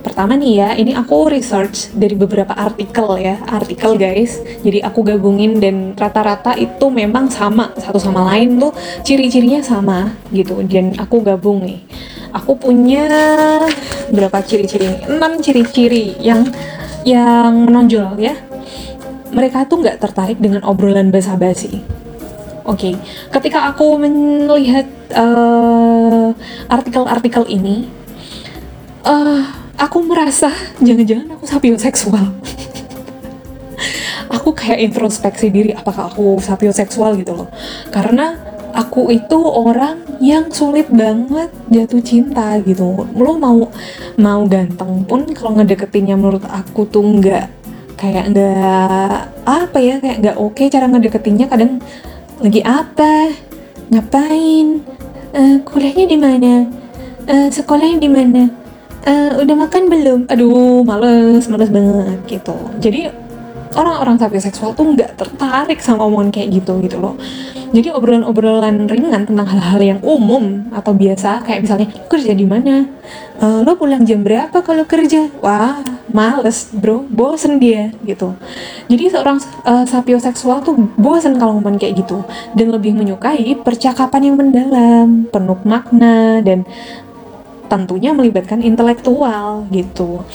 pertama 0.00 0.32
nih 0.32 0.64
ya 0.64 0.68
ini 0.80 0.96
aku 0.96 1.28
research 1.28 1.92
dari 1.92 2.16
beberapa 2.16 2.50
artikel 2.50 3.14
ya 3.22 3.38
artikel 3.46 3.94
guys. 3.94 4.42
Jadi 4.66 4.82
aku 4.82 5.06
gabungin 5.06 5.62
dan 5.62 5.94
rata-rata 5.94 6.58
itu 6.58 6.90
memang 6.90 7.30
sama 7.30 7.70
satu 7.78 8.02
sama 8.02 8.26
lain 8.34 8.58
tuh 8.58 8.74
ciri-cirinya 9.06 9.62
sama 9.62 10.10
gitu. 10.34 10.58
Dan 10.66 10.98
aku 10.98 11.22
gabung 11.22 11.62
nih. 11.62 11.86
Aku 12.34 12.58
punya 12.58 13.06
berapa 14.10 14.42
ciri-ciri? 14.42 15.06
Enam 15.06 15.38
ciri-ciri 15.38 16.18
yang 16.18 16.42
yang 17.06 17.70
menonjol 17.70 18.18
ya. 18.18 18.34
Mereka 19.30 19.70
tuh 19.70 19.78
nggak 19.78 20.02
tertarik 20.02 20.42
dengan 20.42 20.66
obrolan 20.66 21.14
basa-basi 21.14 21.99
Oke, 22.68 22.92
okay. 22.92 22.94
ketika 23.32 23.72
aku 23.72 23.96
melihat 23.96 24.84
uh, 25.16 26.30
artikel-artikel 26.68 27.48
ini, 27.48 27.88
uh, 29.04 29.44
aku 29.80 30.04
merasa 30.04 30.52
jangan-jangan 30.78 31.40
aku 31.40 31.44
sapioseksual. 31.48 32.24
aku 34.36 34.52
kayak 34.52 34.92
introspeksi 34.92 35.48
diri, 35.48 35.70
apakah 35.72 36.12
aku 36.12 36.36
sapioseksual 36.38 37.16
gitu 37.16 37.32
loh? 37.32 37.48
Karena 37.88 38.36
aku 38.76 39.10
itu 39.10 39.38
orang 39.40 40.04
yang 40.20 40.52
sulit 40.52 40.86
banget 40.92 41.50
jatuh 41.72 42.02
cinta 42.04 42.60
gitu. 42.62 43.08
Lo 43.16 43.40
mau 43.40 43.72
mau 44.20 44.42
ganteng 44.46 45.02
pun 45.08 45.24
kalau 45.32 45.56
ngedeketinnya 45.58 46.14
menurut 46.14 46.44
aku 46.44 46.86
tuh 46.86 47.02
nggak 47.02 47.60
kayak 48.00 48.32
nggak 48.32 49.12
apa 49.44 49.78
ya 49.78 50.00
kayak 50.00 50.16
nggak 50.24 50.36
oke 50.40 50.56
okay 50.56 50.72
cara 50.72 50.88
ngedeketinnya 50.88 51.46
kadang 51.52 51.84
lagi 52.40 52.64
apa? 52.64 53.36
Ngapain? 53.92 54.80
Uh, 55.30 55.56
kuliahnya 55.62 56.06
di 56.08 56.18
mana? 56.18 56.52
Uh, 57.28 57.48
sekolahnya 57.52 58.00
di 58.00 58.10
mana? 58.10 58.48
Uh, 59.04 59.44
udah 59.44 59.56
makan 59.56 59.92
belum? 59.92 60.20
Aduh, 60.32 60.80
males, 60.82 61.44
males 61.52 61.68
banget 61.68 62.18
gitu. 62.26 62.56
Jadi 62.80 63.12
orang-orang 63.74 64.18
seksual 64.40 64.74
tuh 64.74 64.94
nggak 64.94 65.18
tertarik 65.18 65.78
sama 65.78 66.06
omongan 66.06 66.30
kayak 66.34 66.62
gitu 66.62 66.80
gitu 66.82 66.98
loh. 66.98 67.14
Jadi 67.70 67.94
obrolan-obrolan 67.94 68.90
ringan 68.90 69.30
tentang 69.30 69.46
hal-hal 69.46 69.78
yang 69.78 70.00
umum 70.02 70.66
atau 70.74 70.90
biasa 70.90 71.46
kayak 71.46 71.62
misalnya 71.62 71.86
kerja 72.10 72.34
di 72.34 72.42
mana, 72.42 72.82
uh, 73.38 73.62
lo 73.62 73.78
pulang 73.78 74.02
jam 74.02 74.26
berapa 74.26 74.58
kalau 74.58 74.82
kerja? 74.82 75.30
Wah, 75.38 75.78
males 76.12 76.70
bro 76.74 77.06
bosen 77.06 77.62
dia 77.62 77.94
gitu 78.02 78.34
jadi 78.90 79.14
seorang 79.14 79.38
uh, 79.66 79.86
sapioseksual 79.86 80.62
tuh 80.66 80.74
bosen 80.98 81.38
kalau 81.38 81.58
ngomong 81.58 81.78
kayak 81.78 82.02
gitu 82.02 82.22
dan 82.54 82.74
lebih 82.74 82.94
menyukai 82.94 83.54
percakapan 83.62 84.30
yang 84.30 84.36
mendalam 84.38 85.26
penuh 85.30 85.58
makna 85.62 86.42
dan 86.42 86.66
tentunya 87.70 88.10
melibatkan 88.10 88.58
intelektual 88.66 89.62
gitu. 89.70 90.26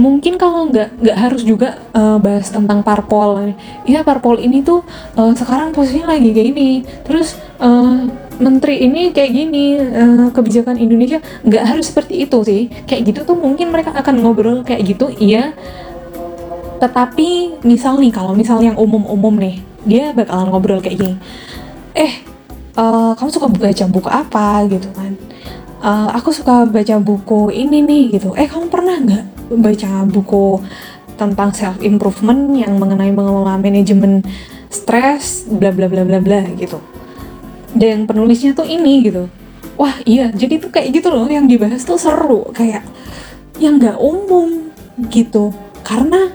Mungkin 0.00 0.40
kalau 0.40 0.72
nggak 0.72 0.96
nggak 1.04 1.18
harus 1.20 1.42
juga 1.44 1.76
uh, 1.92 2.16
bahas 2.16 2.48
tentang 2.48 2.80
parpol. 2.80 3.52
Iya 3.84 4.00
parpol 4.00 4.40
ini 4.40 4.64
tuh 4.64 4.80
uh, 5.20 5.36
sekarang 5.36 5.76
posisinya 5.76 6.16
lagi 6.16 6.32
kayak 6.32 6.48
ini. 6.56 6.70
Terus 7.04 7.36
uh, 7.60 8.08
menteri 8.40 8.88
ini 8.88 9.12
kayak 9.12 9.30
gini 9.36 9.76
uh, 9.76 10.32
kebijakan 10.32 10.80
Indonesia 10.80 11.20
nggak 11.44 11.64
harus 11.76 11.92
seperti 11.92 12.24
itu 12.24 12.38
sih. 12.40 12.72
Kayak 12.88 13.12
gitu 13.12 13.20
tuh 13.34 13.36
mungkin 13.36 13.68
mereka 13.68 13.92
akan 13.92 14.24
ngobrol 14.24 14.64
kayak 14.64 14.88
gitu. 14.88 15.12
Iya. 15.20 15.52
Tetapi 16.80 17.60
misal 17.68 18.00
nih 18.00 18.14
kalau 18.14 18.32
misal 18.32 18.62
yang 18.64 18.78
umum-umum 18.80 19.34
nih 19.36 19.60
dia 19.84 20.16
bakalan 20.16 20.48
ngobrol 20.48 20.80
kayak 20.80 20.96
gini. 20.96 21.14
Eh 21.92 22.24
uh, 22.78 23.12
kamu 23.18 23.28
suka 23.34 23.46
baca 23.50 23.84
buku 23.90 24.08
apa 24.08 24.64
gitu 24.70 24.88
kan? 24.94 25.12
Uh, 25.82 26.08
aku 26.14 26.30
suka 26.34 26.66
baca 26.66 26.96
buku 27.02 27.50
ini 27.54 27.82
nih 27.82 28.04
gitu. 28.18 28.34
Eh 28.34 28.46
kamu 28.46 28.70
pernah 28.70 28.96
nggak 28.98 29.24
baca 29.58 29.90
buku 30.06 30.62
tentang 31.18 31.50
self 31.50 31.82
improvement 31.82 32.54
yang 32.54 32.78
mengenai 32.78 33.10
mengelola 33.10 33.58
manajemen 33.58 34.22
stres 34.70 35.48
bla 35.50 35.74
bla 35.74 35.90
bla 35.90 36.06
bla 36.06 36.18
bla 36.22 36.42
gitu? 36.54 36.78
Dan 37.74 38.06
penulisnya 38.06 38.54
tuh 38.54 38.66
ini 38.66 39.04
gitu. 39.06 39.26
Wah 39.78 39.94
iya 40.02 40.34
jadi 40.34 40.58
tuh 40.58 40.74
kayak 40.74 40.90
gitu 40.90 41.10
loh 41.10 41.26
yang 41.30 41.46
dibahas 41.46 41.82
tuh 41.86 41.98
seru. 41.98 42.50
Kayak 42.54 42.86
yang 43.58 43.78
nggak 43.78 43.98
umum 43.98 44.70
gitu. 45.10 45.54
Karena 45.86 46.30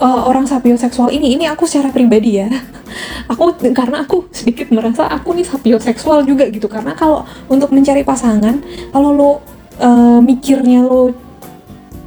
uh, 0.00 0.22
orang 0.26 0.44
sapioseksual 0.44 1.10
ini 1.10 1.38
ini 1.38 1.44
aku 1.46 1.64
secara 1.64 1.90
pribadi 1.94 2.42
ya. 2.42 2.48
Aku 3.32 3.52
karena 3.76 4.08
aku 4.08 4.32
sedikit 4.32 4.72
merasa 4.72 5.04
aku 5.04 5.36
nih 5.36 5.44
sapioseksual 5.44 6.24
juga 6.24 6.48
gitu. 6.48 6.66
Karena 6.66 6.96
kalau 6.96 7.28
untuk 7.52 7.68
mencari 7.68 8.00
pasangan 8.00 8.64
kalau 8.90 9.12
lo 9.12 9.30
uh, 9.76 10.18
mikirnya 10.24 10.88
lo 10.88 11.12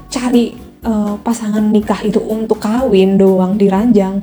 cari 0.09 0.57
uh, 0.81 1.21
pasangan 1.21 1.61
nikah 1.61 2.01
itu 2.01 2.17
untuk 2.17 2.57
kawin 2.57 3.21
doang 3.21 3.55
diranjang 3.55 4.19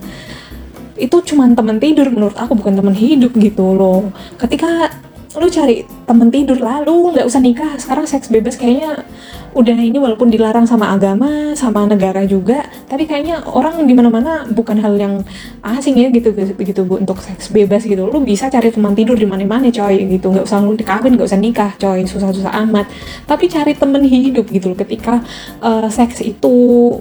itu 0.98 1.16
cuma 1.32 1.46
teman 1.54 1.78
tidur 1.78 2.10
menurut 2.10 2.34
aku 2.34 2.58
bukan 2.58 2.74
teman 2.74 2.92
hidup 2.92 3.32
gitu 3.38 3.78
loh. 3.78 4.10
Ketika 4.34 4.90
lu 5.37 5.47
cari 5.52 5.85
temen 6.08 6.32
tidur 6.32 6.56
lalu 6.56 7.12
nggak 7.12 7.26
usah 7.28 7.40
nikah. 7.44 7.76
Sekarang 7.76 8.08
seks 8.08 8.32
bebas 8.32 8.56
kayaknya 8.56 9.04
udah 9.52 9.76
ini 9.76 10.00
walaupun 10.00 10.28
dilarang 10.32 10.68
sama 10.68 10.92
agama 10.92 11.56
sama 11.56 11.88
negara 11.88 12.20
juga 12.28 12.68
tapi 12.85 13.08
kayaknya 13.08 13.40
orang 13.49 13.80
di 13.88 13.97
mana-mana 13.97 14.44
bukan 14.44 14.76
hal 14.76 14.92
yang 14.94 15.25
asing 15.64 15.97
ya 15.97 16.12
gitu 16.12 16.37
begitu 16.37 16.85
bu 16.85 17.00
untuk 17.00 17.20
seks 17.20 17.52
bebas 17.52 17.85
gitu. 17.85 18.08
Lu 18.08 18.25
bisa 18.25 18.49
cari 18.49 18.73
teman 18.73 18.97
tidur 18.97 19.20
di 19.20 19.28
mana-mana 19.28 19.68
coy 19.68 20.00
gitu. 20.08 20.32
Nggak 20.32 20.49
usah 20.49 20.64
lu 20.64 20.73
dikawin 20.73 21.12
nggak 21.20 21.28
usah 21.28 21.40
nikah 21.40 21.73
coy. 21.76 22.08
Susah-susah 22.08 22.52
amat. 22.64 22.88
Tapi 23.28 23.52
cari 23.52 23.76
temen 23.76 24.00
hidup 24.08 24.49
gitu 24.49 24.73
ketika 24.73 25.20
uh, 25.61 25.88
seks 25.92 26.25
itu 26.25 26.54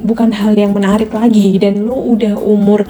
bukan 0.03 0.36
hal 0.36 0.51
yang 0.51 0.75
menarik 0.75 1.15
lagi 1.15 1.55
dan 1.55 1.88
lu 1.88 1.96
udah 1.96 2.36
umur 2.36 2.84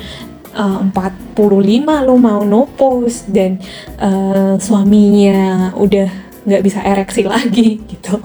uh, 0.58 0.82
45 0.90 1.38
lo 1.86 2.16
mau 2.18 2.42
nopos 2.42 3.30
dan 3.30 3.62
uh, 4.02 4.58
suaminya 4.58 5.72
udah 5.78 6.10
nggak 6.44 6.64
bisa 6.66 6.82
ereksi 6.82 7.24
lagi 7.24 7.80
gitu. 7.92 8.18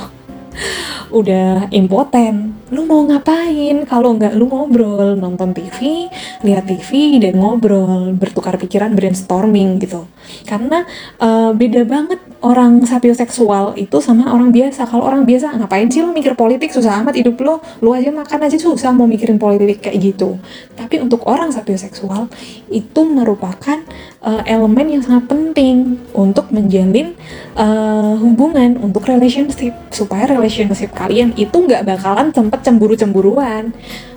Udah 1.13 1.69
impoten. 1.69 2.57
Lu 2.73 2.89
mau 2.89 3.05
ngapain? 3.05 3.85
Kalau 3.85 4.17
nggak 4.17 4.33
lu 4.33 4.49
ngobrol 4.49 5.13
nonton 5.21 5.53
TV 5.53 6.09
lihat 6.41 6.65
TV 6.65 7.21
dan 7.21 7.37
ngobrol 7.37 8.17
bertukar 8.17 8.57
pikiran 8.57 8.97
brainstorming 8.97 9.77
gitu 9.77 10.09
karena 10.45 10.85
uh, 11.23 11.51
beda 11.55 11.87
banget 11.87 12.21
orang 12.43 12.83
sapioseksual 12.83 13.79
itu 13.79 14.03
sama 14.03 14.35
orang 14.35 14.51
biasa. 14.51 14.85
Kalau 14.91 15.07
orang 15.07 15.23
biasa 15.23 15.55
ngapain 15.57 15.87
sih 15.89 16.03
lu 16.03 16.11
mikir 16.11 16.35
politik? 16.35 16.75
Susah 16.75 16.99
amat 17.01 17.15
hidup 17.15 17.39
lo 17.41 17.63
lu 17.79 17.95
aja 17.95 18.11
makan 18.11 18.39
aja 18.43 18.59
susah 18.59 18.91
mau 18.91 19.07
mikirin 19.07 19.39
politik 19.39 19.87
kayak 19.87 20.03
gitu. 20.03 20.37
Tapi 20.75 20.99
untuk 20.99 21.23
orang 21.31 21.55
sapioseksual 21.55 22.27
itu 22.69 23.01
merupakan 23.07 23.79
uh, 24.21 24.43
elemen 24.45 24.99
yang 24.99 25.03
sangat 25.07 25.31
penting 25.31 26.03
untuk 26.13 26.51
menjalin 26.51 27.15
uh, 27.55 28.19
hubungan 28.19 28.77
untuk 28.83 29.07
relationship. 29.07 29.73
Supaya 29.95 30.27
relationship 30.27 30.91
kalian 30.93 31.33
itu 31.39 31.55
nggak 31.55 31.87
bakalan 31.87 32.35
sempet 32.35 32.67
cemburu-cemburuan. 32.67 33.71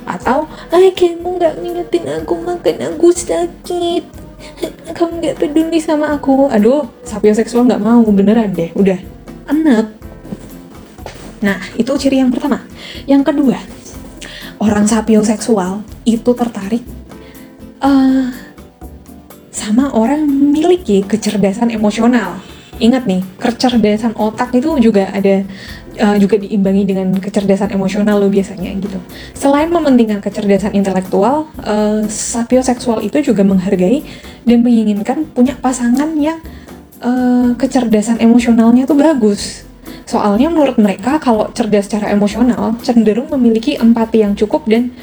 Atau 0.05 0.49
ay 0.73 0.93
kamu 0.93 1.37
nggak 1.37 1.53
ngingetin 1.61 2.05
aku 2.09 2.33
makan 2.41 2.77
aku 2.93 3.09
sakit 3.13 4.24
kamu 4.95 5.11
nggak 5.21 5.35
peduli 5.39 5.79
sama 5.81 6.15
aku. 6.15 6.47
Aduh 6.49 6.87
seksual 7.35 7.67
nggak 7.67 7.83
mau 7.83 8.03
beneran 8.09 8.51
deh 8.53 8.71
udah. 8.75 8.99
Enak. 9.49 9.85
Nah 11.43 11.59
itu 11.75 11.91
ciri 11.99 12.21
yang 12.21 12.31
pertama. 12.33 12.63
Yang 13.05 13.33
kedua 13.33 13.59
orang 14.59 14.87
seksual 15.25 15.83
itu 16.07 16.31
tertarik 16.31 16.83
uh, 17.83 18.31
sama 19.51 19.91
orang 19.95 20.25
memiliki 20.27 21.03
kecerdasan 21.03 21.73
emosional. 21.73 22.39
Ingat 22.75 23.07
nih 23.07 23.23
kecerdasan 23.39 24.19
otak 24.19 24.51
itu 24.51 24.75
juga 24.83 25.07
ada 25.15 25.47
uh, 25.99 26.17
juga 26.19 26.39
diimbangi 26.39 26.83
dengan 26.87 27.11
kecerdasan 27.15 27.71
emosional 27.73 28.19
lo 28.19 28.27
biasanya 28.27 28.71
gitu. 28.79 28.99
Selain 29.35 29.67
mementingkan 29.71 30.19
kecerdasan 30.19 30.75
intelektual, 30.75 31.47
uh, 31.63 32.03
sapioseksual 32.05 33.03
itu 33.03 33.31
juga 33.31 33.43
menghargai 33.43 34.03
dan 34.43 34.61
menginginkan 34.61 35.27
punya 35.31 35.55
pasangan 35.59 36.13
yang 36.15 36.39
uh, 37.01 37.55
kecerdasan 37.57 38.19
emosionalnya 38.21 38.85
tuh 38.85 38.97
bagus. 38.99 39.65
Soalnya 40.05 40.53
menurut 40.53 40.77
mereka 40.77 41.17
kalau 41.17 41.49
cerdas 41.49 41.89
secara 41.89 42.13
emosional 42.13 42.77
cenderung 42.85 43.25
memiliki 43.33 43.73
empati 43.73 44.21
yang 44.21 44.37
cukup 44.37 44.69
dan 44.69 44.93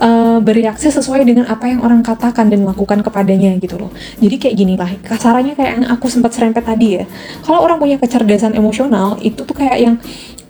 uh, 0.00 0.38
bereaksi 0.40 0.88
sesuai 0.88 1.24
dengan 1.28 1.44
apa 1.48 1.68
yang 1.68 1.84
orang 1.84 2.00
katakan 2.00 2.48
dan 2.48 2.64
lakukan 2.64 3.04
kepadanya 3.04 3.56
gitu 3.60 3.76
loh. 3.76 3.92
Jadi 4.20 4.36
kayak 4.40 4.56
gini 4.56 4.74
lah, 4.76 4.90
kasarannya 5.04 5.52
kayak 5.56 5.72
yang 5.80 5.86
aku 5.92 6.08
sempat 6.08 6.32
serempet 6.32 6.64
tadi 6.64 7.00
ya. 7.00 7.04
Kalau 7.44 7.64
orang 7.64 7.76
punya 7.80 7.96
kecerdasan 8.00 8.56
emosional 8.56 9.20
itu 9.20 9.44
tuh 9.44 9.56
kayak 9.56 9.76
yang 9.76 9.94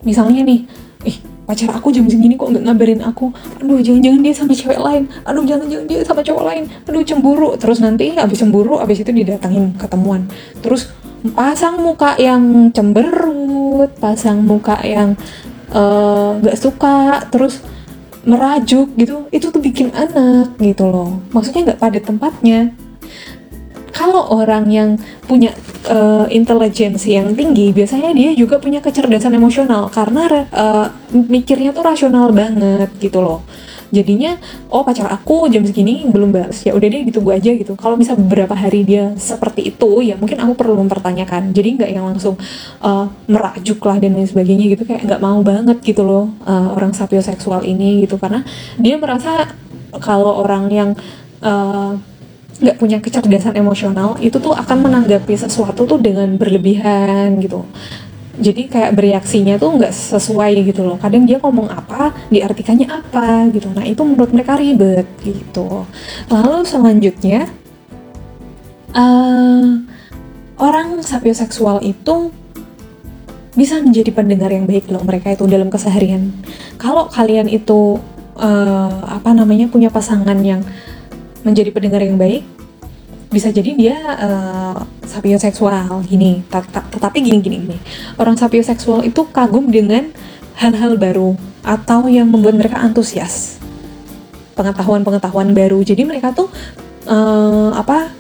misalnya 0.07 0.47
nih, 0.47 0.63
eh 1.03 1.17
pacar 1.47 1.71
aku 1.71 1.95
jam 1.95 2.07
segini 2.11 2.35
kok 2.35 2.51
nggak 2.51 2.65
ngabarin 2.67 3.01
aku? 3.07 3.31
Aduh 3.63 3.79
jangan-jangan 3.79 4.21
dia 4.23 4.35
sama 4.35 4.53
cewek 4.55 4.81
lain. 4.83 5.03
Aduh 5.23 5.45
jangan-jangan 5.47 5.87
dia 5.87 6.01
sama 6.03 6.21
cowok 6.23 6.45
lain. 6.47 6.65
Aduh 6.87 7.03
cemburu. 7.07 7.51
Terus 7.59 7.79
nanti 7.79 8.15
abis 8.15 8.39
cemburu 8.43 8.79
abis 8.83 9.03
itu 9.07 9.11
didatangin 9.15 9.75
ketemuan. 9.79 10.27
Terus 10.63 10.91
pasang 11.35 11.83
muka 11.83 12.15
yang 12.19 12.71
cemberut 12.71 13.91
pasang 13.99 14.43
muka 14.47 14.79
yang 14.87 15.19
eh, 15.71 16.31
nggak 16.39 16.57
uh, 16.57 16.61
suka 16.61 17.27
terus 17.31 17.63
merajuk 18.27 18.91
gitu 18.99 19.31
itu 19.31 19.47
tuh 19.55 19.63
bikin 19.63 19.95
anak 19.95 20.59
gitu 20.59 20.87
loh. 20.91 21.23
Maksudnya 21.31 21.73
nggak 21.73 21.81
pada 21.83 21.99
tempatnya 22.03 22.75
kalau 23.97 24.29
orang 24.29 24.69
yang 24.69 25.01
punya 25.25 25.57
uh, 25.89 26.29
intelijensi 26.29 27.17
yang 27.17 27.33
tinggi 27.33 27.73
biasanya 27.73 28.13
dia 28.13 28.37
juga 28.37 28.61
punya 28.61 28.85
kecerdasan 28.85 29.33
emosional. 29.33 29.89
Karena 29.89 30.29
uh, 30.53 30.93
mikirnya 31.17 31.73
tuh 31.73 31.81
rasional 31.81 32.29
banget 32.37 32.93
gitu 33.01 33.25
loh. 33.25 33.41
Jadinya 33.89 34.37
oh 34.69 34.83
pacar 34.83 35.09
aku 35.09 35.47
jam 35.49 35.63
segini 35.63 36.05
belum 36.11 36.35
balas 36.35 36.59
ya 36.67 36.75
udah 36.77 36.89
deh 36.91 37.09
ditunggu 37.09 37.33
aja 37.33 37.55
gitu. 37.57 37.73
Kalau 37.79 37.97
bisa 37.97 38.13
beberapa 38.13 38.53
hari 38.53 38.85
dia 38.85 39.17
seperti 39.17 39.73
itu 39.73 40.05
ya 40.05 40.21
mungkin 40.21 40.45
aku 40.45 40.53
perlu 40.53 40.77
mempertanyakan. 40.85 41.57
Jadi 41.57 41.69
nggak 41.81 41.91
yang 41.97 42.05
langsung 42.05 42.37
uh, 42.85 43.09
merajuk 43.31 43.81
lah 43.81 43.97
dan 43.97 44.13
lain 44.13 44.29
sebagainya 44.29 44.77
gitu. 44.77 44.85
Kayak 44.85 45.09
nggak 45.09 45.23
mau 45.25 45.41
banget 45.41 45.81
gitu 45.81 46.05
loh 46.05 46.29
uh, 46.45 46.77
orang 46.77 46.93
sapioseksual 46.93 47.65
ini 47.65 48.05
gitu. 48.05 48.21
Karena 48.21 48.45
dia 48.77 49.01
merasa 49.01 49.49
kalau 50.03 50.45
orang 50.45 50.69
yang 50.69 50.91
uh, 51.41 51.97
nggak 52.57 52.77
punya 52.81 52.99
kecerdasan 53.05 53.57
emosional 53.57 54.17
itu 54.25 54.41
tuh 54.41 54.57
akan 54.57 54.89
menanggapi 54.89 55.37
sesuatu 55.37 55.85
tuh 55.85 56.01
dengan 56.01 56.41
berlebihan 56.41 57.37
gitu. 57.41 57.69
Jadi 58.37 58.69
kayak 58.69 58.93
bereaksinya 58.93 59.57
tuh 59.57 59.81
nggak 59.81 59.93
sesuai 59.93 60.61
gitu 60.69 60.85
loh. 60.85 61.01
Kadang 61.01 61.25
dia 61.25 61.41
ngomong 61.41 61.73
apa 61.73 62.13
diartikannya 62.29 62.89
apa 62.89 63.49
gitu. 63.53 63.73
Nah 63.73 63.85
itu 63.85 64.01
menurut 64.05 64.29
mereka 64.33 64.61
ribet 64.61 65.09
gitu. 65.25 65.89
Lalu 66.29 66.69
selanjutnya 66.69 67.49
uh, 68.93 69.81
orang 70.61 71.01
sapioseksual 71.01 71.81
itu 71.85 72.33
bisa 73.57 73.81
menjadi 73.81 74.13
pendengar 74.13 74.53
yang 74.53 74.69
baik 74.69 74.93
loh 74.93 75.01
mereka 75.01 75.33
itu 75.33 75.49
dalam 75.49 75.73
keseharian. 75.73 76.29
Kalau 76.77 77.09
kalian 77.09 77.49
itu 77.49 77.97
uh, 78.37 79.01
apa 79.09 79.33
namanya 79.33 79.65
punya 79.73 79.89
pasangan 79.89 80.37
yang 80.45 80.61
menjadi 81.47 81.71
pendengar 81.71 82.03
yang 82.03 82.19
baik 82.19 82.43
bisa 83.31 83.55
jadi 83.55 83.71
dia 83.75 83.97
uh, 84.19 84.79
sapioseksual 85.07 86.03
gini. 86.07 86.43
Tetapi 86.51 87.19
gini 87.23 87.39
gini 87.39 87.57
gini. 87.63 87.79
Orang 88.19 88.35
sapioseksual 88.35 89.07
itu 89.07 89.27
kagum 89.31 89.71
dengan 89.71 90.11
hal-hal 90.59 90.99
baru 90.99 91.39
atau 91.63 92.11
yang 92.11 92.27
membuat 92.27 92.59
mereka 92.59 92.83
antusias. 92.83 93.63
Pengetahuan-pengetahuan 94.59 95.53
baru. 95.53 95.83
Jadi 95.87 96.03
mereka 96.03 96.33
tuh 96.33 96.49
uh, 97.07 97.71
apa 97.77 98.11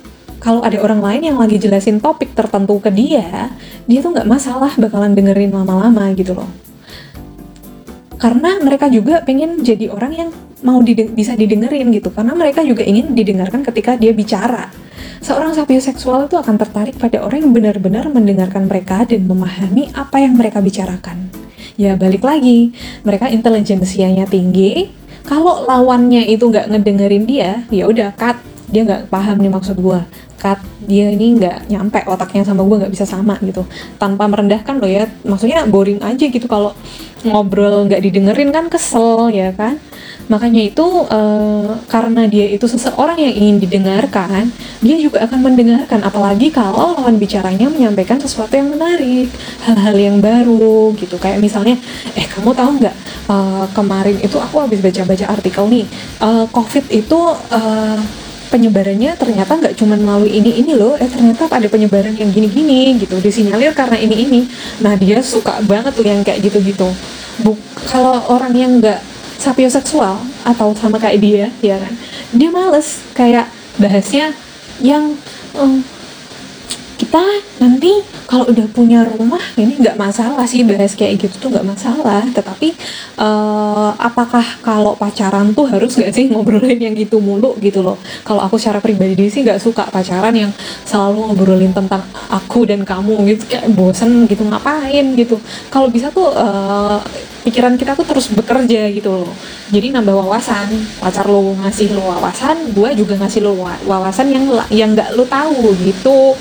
kalau 0.43 0.63
ada 0.63 0.79
orang 0.79 1.01
lain 1.01 1.33
yang 1.33 1.39
lagi 1.41 1.57
jelasin 1.59 1.99
topik 1.99 2.37
tertentu 2.37 2.79
ke 2.79 2.93
dia 2.93 3.51
dia 3.89 3.99
tuh 4.05 4.15
nggak 4.15 4.29
masalah 4.29 4.71
bakalan 4.79 5.17
dengerin 5.17 5.55
lama-lama 5.55 6.13
gitu 6.15 6.37
loh. 6.37 6.51
Karena 8.17 8.59
mereka 8.61 8.89
juga 8.89 9.21
pengen 9.25 9.61
jadi 9.61 9.93
orang 9.93 10.13
yang 10.13 10.31
mau 10.67 10.83
dideng 10.83 11.15
bisa 11.15 11.39
didengerin 11.39 11.95
gitu 11.95 12.11
karena 12.11 12.35
mereka 12.35 12.67
juga 12.67 12.83
ingin 12.83 13.15
didengarkan 13.15 13.63
ketika 13.63 13.95
dia 13.95 14.11
bicara 14.11 14.67
seorang 15.23 15.55
sapioseksual 15.57 16.29
itu 16.29 16.37
akan 16.37 16.55
tertarik 16.61 16.97
pada 16.99 17.23
orang 17.23 17.47
yang 17.47 17.53
benar-benar 17.55 18.07
mendengarkan 18.11 18.69
mereka 18.69 19.07
dan 19.09 19.25
memahami 19.25 19.89
apa 19.95 20.23
yang 20.23 20.37
mereka 20.37 20.61
bicarakan. 20.61 21.31
Ya 21.77 21.93
balik 21.99 22.25
lagi, 22.25 22.73
mereka 23.05 23.29
intelijensianya 23.29 24.25
tinggi. 24.31 24.89
Kalau 25.27 25.67
lawannya 25.67 26.25
itu 26.31 26.47
nggak 26.49 26.71
ngedengerin 26.73 27.25
dia, 27.27 27.67
ya 27.69 27.91
udah 27.91 28.15
cut. 28.17 28.39
Dia 28.71 28.83
nggak 28.87 29.03
paham 29.09 29.37
nih 29.39 29.53
maksud 29.53 29.77
gue. 29.79 30.01
Cut. 30.37 30.61
Dia 30.87 31.11
ini 31.11 31.41
nggak 31.41 31.71
nyampe 31.73 32.05
otaknya 32.07 32.47
sama 32.47 32.63
gue 32.63 32.77
nggak 32.87 32.93
bisa 32.93 33.07
sama 33.09 33.39
gitu. 33.43 33.67
Tanpa 33.97 34.27
merendahkan 34.27 34.79
loh 34.79 34.91
ya. 34.91 35.07
Maksudnya 35.27 35.67
boring 35.67 36.03
aja 36.03 36.25
gitu 36.27 36.47
kalau 36.47 36.75
ngobrol 37.27 37.89
nggak 37.91 38.03
didengerin 38.03 38.55
kan 38.55 38.71
kesel 38.71 39.33
ya 39.35 39.51
kan 39.51 39.81
Makanya 40.27 40.63
itu 40.67 40.83
uh, 41.07 41.71
karena 41.87 42.27
dia 42.27 42.51
itu 42.51 42.67
seseorang 42.67 43.15
yang 43.15 43.35
ingin 43.35 43.57
didengarkan, 43.63 44.51
dia 44.83 44.99
juga 44.99 45.23
akan 45.23 45.39
mendengarkan 45.39 46.03
apalagi 46.03 46.51
kalau 46.51 46.99
lawan 46.99 47.15
bicaranya 47.15 47.71
menyampaikan 47.71 48.19
sesuatu 48.19 48.59
yang 48.59 48.75
menarik, 48.75 49.31
hal-hal 49.63 49.95
yang 49.95 50.19
baru 50.19 50.91
gitu. 50.99 51.15
Kayak 51.23 51.39
misalnya, 51.39 51.79
eh 52.19 52.27
kamu 52.27 52.51
tahu 52.59 52.71
nggak 52.83 52.97
uh, 53.31 53.67
kemarin 53.71 54.19
itu 54.19 54.35
aku 54.43 54.67
habis 54.67 54.83
baca-baca 54.83 55.31
artikel 55.31 55.65
nih, 55.71 55.87
uh, 56.19 56.51
COVID 56.51 56.91
itu 56.91 57.21
uh, 57.55 57.99
penyebarannya 58.49 59.19
ternyata 59.19 59.53
nggak 59.59 59.75
cuma 59.79 59.99
melalui 59.99 60.33
ini 60.37 60.63
ini 60.63 60.73
loh. 60.77 60.95
Eh 60.97 61.09
ternyata 61.09 61.51
ada 61.51 61.67
penyebaran 61.67 62.15
yang 62.15 62.31
gini-gini 62.31 62.97
gitu 63.01 63.19
disinyalir 63.19 63.73
karena 63.75 63.99
ini 63.99 64.17
ini. 64.29 64.41
Nah 64.81 64.95
dia 64.95 65.21
suka 65.21 65.61
banget 65.65 65.93
tuh 65.97 66.07
yang 66.07 66.23
kayak 66.23 66.43
gitu-gitu. 66.45 66.89
Buk 67.43 67.59
kalau 67.91 68.23
orang 68.33 68.53
yang 68.57 68.73
nggak 68.81 69.01
sapioseksual 69.37 70.17
atau 70.49 70.73
sama 70.73 70.97
kayak 70.97 71.19
dia 71.21 71.47
ya 71.61 71.77
kan 71.77 71.93
dia 72.33 72.49
males. 72.49 73.03
Kayak 73.13 73.51
bahasnya 73.77 74.33
yang 74.81 75.17
kita 76.97 77.23
nanti 77.61 77.93
kalau 78.27 78.49
udah 78.49 78.67
punya 78.73 79.05
rumah 79.07 79.41
ini 79.55 79.79
nggak 79.79 80.01
masalah 80.01 80.49
sih 80.49 80.65
bahas 80.65 80.97
kayak 80.97 81.29
gitu 81.29 81.37
tuh 81.47 81.49
nggak 81.53 81.69
masalah. 81.69 82.25
Tetapi 82.33 82.73
uh, 83.21 83.93
apakah 84.01 84.43
kalau 84.65 84.97
pacaran 84.97 85.53
tuh 85.53 85.69
harus 85.69 85.95
nggak 85.95 86.13
sih 86.13 86.27
ngobrolin 86.33 86.81
yang 86.81 86.97
gitu 86.97 87.21
mulu 87.21 87.55
gitu 87.61 87.85
loh? 87.85 88.01
Kalau 88.25 88.41
aku 88.43 88.57
secara 88.57 88.81
pribadi 88.81 89.29
sih 89.29 89.45
nggak 89.45 89.61
suka 89.61 89.87
pacaran 89.93 90.35
yang 90.35 90.51
selalu 90.89 91.31
ngobrolin 91.31 91.73
tentang 91.77 92.03
aku 92.33 92.65
dan 92.67 92.83
kamu 92.83 93.37
gitu 93.37 93.45
kayak 93.47 93.69
bosen 93.77 94.25
gitu 94.27 94.43
ngapain 94.49 95.15
gitu. 95.15 95.37
Kalau 95.69 95.93
bisa 95.93 96.09
tuh 96.11 96.33
uh, 96.33 96.99
pikiran 97.47 97.79
kita 97.79 97.95
tuh 97.95 98.03
terus 98.09 98.27
bekerja 98.33 98.91
gitu 98.91 99.23
loh. 99.23 99.33
Jadi 99.71 99.95
nambah 99.95 100.27
wawasan. 100.27 100.73
Pacar 100.99 101.29
lo 101.29 101.55
ngasih 101.63 101.95
lo 101.95 102.11
wawasan 102.11 102.75
gue 102.75 102.91
juga 102.99 103.15
ngasih 103.21 103.41
lo 103.45 103.55
wawasan 103.87 104.27
yang 104.33 104.45
yang 104.73 104.91
nggak 104.97 105.15
lo 105.15 105.23
tahu 105.29 105.77
gitu 105.85 106.35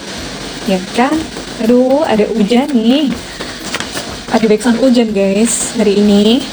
ya 0.66 0.82
kan 0.98 1.14
aduh 1.62 2.02
ada 2.06 2.26
hujan 2.30 2.70
nih 2.74 3.10
ada 4.34 4.46
backsound 4.50 4.82
hujan 4.82 5.14
guys 5.14 5.78
hari 5.78 6.02
ini 6.02 6.44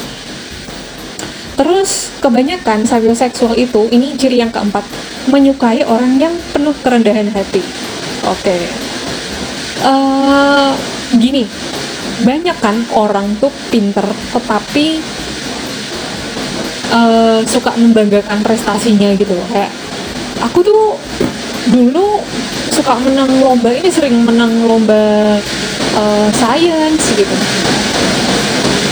Terus 1.63 2.11
kebanyakan 2.19 2.83
seksual 2.89 3.55
itu 3.55 3.87
ini 3.93 4.19
ciri 4.19 4.43
yang 4.43 4.51
keempat 4.51 4.83
menyukai 5.31 5.87
orang 5.87 6.19
yang 6.19 6.35
penuh 6.51 6.75
kerendahan 6.83 7.31
hati. 7.31 7.63
Oke. 8.27 8.43
Okay. 8.43 8.61
Uh, 9.87 9.87
eh, 9.87 10.71
gini, 11.23 11.45
banyak 12.27 12.59
kan 12.59 12.83
orang 12.99 13.39
tuh 13.39 13.55
pinter 13.71 14.03
tetapi 14.35 14.99
uh, 16.91 17.47
suka 17.47 17.71
membanggakan 17.79 18.43
prestasinya 18.43 19.15
gitu 19.15 19.31
loh. 19.31 19.47
Kayak 19.53 19.71
aku 20.43 20.67
tuh 20.67 20.99
dulu 21.73 22.21
suka 22.69 23.01
menang 23.01 23.33
lomba 23.41 23.73
ini 23.73 23.89
sering 23.89 24.29
menang 24.29 24.69
lomba 24.69 25.41
uh, 25.97 26.29
science 26.37 27.17
gitu. 27.17 27.37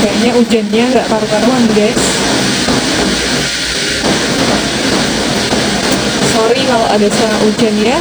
Kayaknya 0.01 0.31
ujiannya 0.41 0.85
nggak 0.97 1.07
karu-karuan 1.13 1.65
guys. 1.77 2.03
Sorry 6.33 6.63
kalau 6.65 6.89
ada 6.89 7.07
suara 7.13 7.37
hujan 7.45 7.75
ya. 7.85 7.99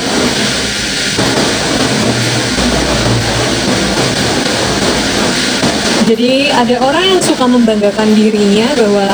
Jadi 6.07 6.49
ada 6.49 6.75
orang 6.81 7.05
yang 7.05 7.21
suka 7.21 7.45
membanggakan 7.45 8.09
dirinya 8.17 8.65
bahwa 8.73 9.07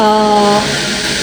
uh, 0.00 0.58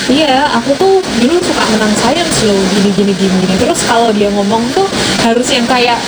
iya 0.07 0.47
aku 0.55 0.71
tuh 0.79 0.95
dulu 1.19 1.35
suka 1.43 1.63
menang 1.75 1.93
science 1.99 2.37
loh 2.47 2.59
gini 2.79 2.89
gini 2.95 3.13
gini 3.15 3.55
terus 3.59 3.83
kalau 3.83 4.09
dia 4.15 4.31
ngomong 4.31 4.63
tuh 4.71 4.87
harus 5.27 5.47
yang 5.51 5.67
kayak 5.67 5.99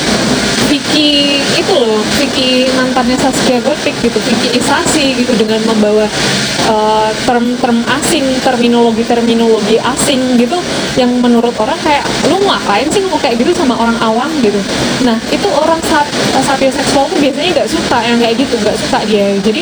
Vicky 0.70 1.42
itu 1.58 1.74
loh 1.74 1.98
Vicky 2.22 2.70
mantannya 2.78 3.18
Saskia 3.18 3.58
Gotik 3.60 3.98
gitu 4.06 4.22
Vicky 4.22 4.62
Isasi 4.62 5.18
gitu 5.18 5.34
dengan 5.34 5.66
membawa 5.66 6.06
uh, 6.70 7.10
term-term 7.26 7.82
asing 8.00 8.24
terminologi-terminologi 8.46 9.82
asing 9.82 10.38
gitu 10.38 10.62
yang 10.96 11.10
menurut 11.20 11.58
orang 11.58 11.78
kayak 11.82 12.06
lu 12.30 12.38
ngapain 12.46 12.86
sih 12.94 13.02
ngomong 13.02 13.18
kayak 13.18 13.42
gitu 13.42 13.52
sama 13.58 13.76
orang 13.82 13.98
awam? 14.00 14.30
gitu. 14.40 14.62
Nah 15.04 15.18
itu 15.34 15.48
orang 15.52 15.82
saat 15.90 16.06
seksual 16.60 17.06
tuh 17.08 17.18
biasanya 17.18 17.50
nggak 17.62 17.70
suka 17.70 17.98
yang 18.04 18.18
kayak 18.22 18.36
gitu 18.42 18.56
nggak 18.62 18.78
suka 18.78 19.00
dia. 19.08 19.26
Jadi 19.42 19.62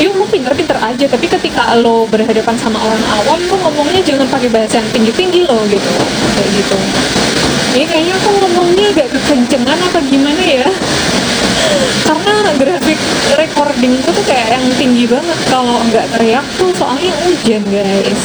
yuk 0.00 0.12
lu 0.16 0.24
pinter-pinter 0.28 0.78
aja. 0.78 1.04
Tapi 1.10 1.26
ketika 1.26 1.74
lo 1.80 2.08
berhadapan 2.08 2.56
sama 2.56 2.78
orang 2.80 3.02
awam 3.22 3.38
lu 3.44 3.56
ngomongnya 3.76 4.02
jangan 4.08 4.26
pakai 4.32 4.48
bahasa 4.48 4.80
yang 4.80 4.88
tinggi-tinggi 4.88 5.44
loh 5.44 5.60
gitu. 5.68 5.90
Kayak 6.32 6.50
gitu. 6.56 6.76
Ini 7.76 7.84
kayaknya 7.84 8.14
aku 8.16 8.28
ngomongnya 8.40 8.86
agak 8.96 9.08
kekencengan 9.12 9.76
apa 9.76 10.00
gimana 10.08 10.42
ya? 10.48 10.68
Karena 12.08 12.34
grafik 12.56 12.96
recording 13.36 14.00
tuh 14.00 14.24
kayak 14.24 14.56
yang 14.56 14.64
tinggi 14.80 15.04
banget. 15.04 15.38
Kalau 15.52 15.76
nggak 15.92 16.06
teriak 16.16 16.46
tuh 16.56 16.72
soalnya 16.72 17.12
hujan 17.20 17.62
guys. 17.68 18.22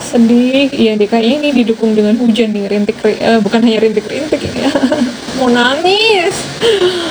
Sedih. 0.00 0.72
Iya 0.72 0.96
deh 0.96 1.04
kayaknya 1.04 1.36
ini 1.44 1.50
didukung 1.60 1.92
dengan 1.92 2.16
hujan 2.16 2.56
nih 2.56 2.72
rintik 2.72 2.96
uh, 3.04 3.36
bukan 3.44 3.60
hanya 3.68 3.84
rintik-rintik 3.84 4.40
ya. 4.40 4.72
Mau 5.36 5.52
nangis. 5.52 6.34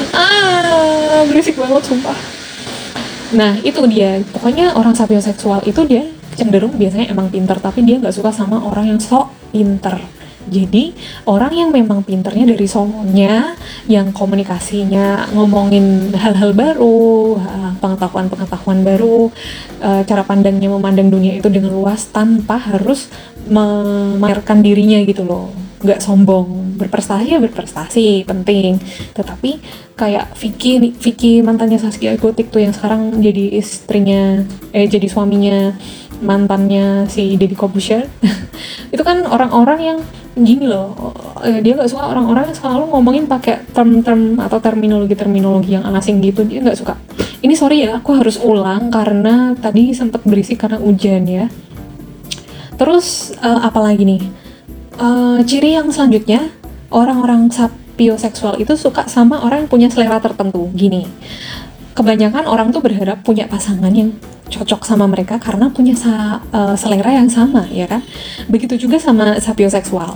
Ah 0.10 1.22
berisik 1.30 1.54
banget 1.54 1.86
sumpah 1.86 2.39
nah 3.36 3.58
itu 3.62 3.86
dia 3.86 4.22
pokoknya 4.34 4.74
orang 4.74 4.98
sapioseksual 4.98 5.66
itu 5.70 5.86
dia 5.86 6.08
cenderung 6.34 6.74
biasanya 6.74 7.12
emang 7.14 7.30
pinter 7.30 7.60
tapi 7.60 7.86
dia 7.86 8.00
nggak 8.00 8.16
suka 8.16 8.34
sama 8.34 8.64
orang 8.64 8.96
yang 8.96 9.00
sok 9.02 9.30
pinter 9.54 10.00
jadi 10.50 10.92
orang 11.30 11.54
yang 11.54 11.70
memang 11.70 12.02
pinternya 12.02 12.50
dari 12.50 12.66
solonya, 12.66 13.54
yang 13.86 14.10
komunikasinya 14.10 15.30
ngomongin 15.38 16.10
hal-hal 16.18 16.58
baru, 16.58 17.38
pengetahuan-pengetahuan 17.78 18.82
baru, 18.82 19.30
eh, 19.80 20.02
cara 20.10 20.26
pandangnya 20.26 20.74
memandang 20.74 21.14
dunia 21.14 21.38
itu 21.38 21.48
dengan 21.54 21.78
luas 21.78 22.10
tanpa 22.10 22.58
harus 22.58 23.08
memamerkan 23.46 24.66
dirinya 24.66 25.00
gitu 25.06 25.22
loh. 25.24 25.54
Nggak 25.80 26.02
sombong, 26.04 26.76
berprestasi 26.76 27.26
ya 27.30 27.40
berprestasi, 27.40 28.26
penting. 28.26 28.82
Tetapi 29.16 29.52
kayak 30.00 30.32
Vicky, 30.40 30.80
Vicky 30.96 31.44
mantannya 31.44 31.76
Saskia 31.76 32.16
Gotik 32.16 32.48
tuh 32.48 32.64
yang 32.64 32.72
sekarang 32.72 33.20
jadi 33.20 33.60
istrinya, 33.60 34.48
eh 34.72 34.88
jadi 34.88 35.12
suaminya 35.12 35.76
mantannya 36.24 37.08
si 37.12 37.36
Deddy 37.36 37.56
Corbuzier 37.56 38.08
itu 38.94 39.04
kan 39.04 39.24
orang-orang 39.24 39.80
yang 39.80 40.00
gini 40.40 40.68
loh 40.68 41.16
eh, 41.44 41.60
dia 41.60 41.76
nggak 41.76 41.92
suka 41.92 42.12
orang-orang 42.12 42.52
yang 42.52 42.58
selalu 42.60 42.84
ngomongin 42.92 43.26
pakai 43.28 43.64
term-term 43.72 44.40
atau 44.40 44.60
terminologi-terminologi 44.60 45.76
yang 45.80 45.84
asing 45.96 46.24
gitu 46.24 46.48
dia 46.48 46.64
nggak 46.64 46.80
suka. 46.80 46.96
Ini 47.40 47.56
sorry 47.56 47.88
ya 47.88 48.00
aku 48.00 48.20
harus 48.20 48.36
ulang 48.40 48.92
karena 48.92 49.56
tadi 49.56 49.96
sempat 49.96 50.28
berisik 50.28 50.60
karena 50.60 50.80
hujan 50.80 51.24
ya. 51.24 51.48
Terus 52.76 53.36
uh, 53.40 53.64
apalagi 53.64 54.04
nih? 54.04 54.24
Uh, 55.00 55.40
ciri 55.48 55.80
yang 55.80 55.88
selanjutnya 55.96 56.52
orang-orang 56.92 57.48
sapioseksual 58.00 58.64
itu 58.64 58.80
suka 58.80 59.12
sama 59.12 59.44
orang 59.44 59.68
yang 59.68 59.70
punya 59.70 59.92
selera 59.92 60.24
tertentu. 60.24 60.72
Gini 60.72 61.04
kebanyakan 62.00 62.48
orang 62.48 62.72
tuh 62.72 62.80
berharap 62.80 63.28
punya 63.28 63.44
pasangan 63.52 63.92
yang 63.92 64.16
cocok 64.48 64.88
sama 64.88 65.04
mereka 65.04 65.36
karena 65.36 65.68
punya 65.68 66.00
sa, 66.00 66.40
uh, 66.56 66.72
selera 66.80 67.12
yang 67.12 67.28
sama 67.28 67.68
ya 67.68 67.92
kan? 67.92 68.00
Begitu 68.48 68.88
juga 68.88 69.04
sama 69.04 69.36
sapioseksual 69.44 70.16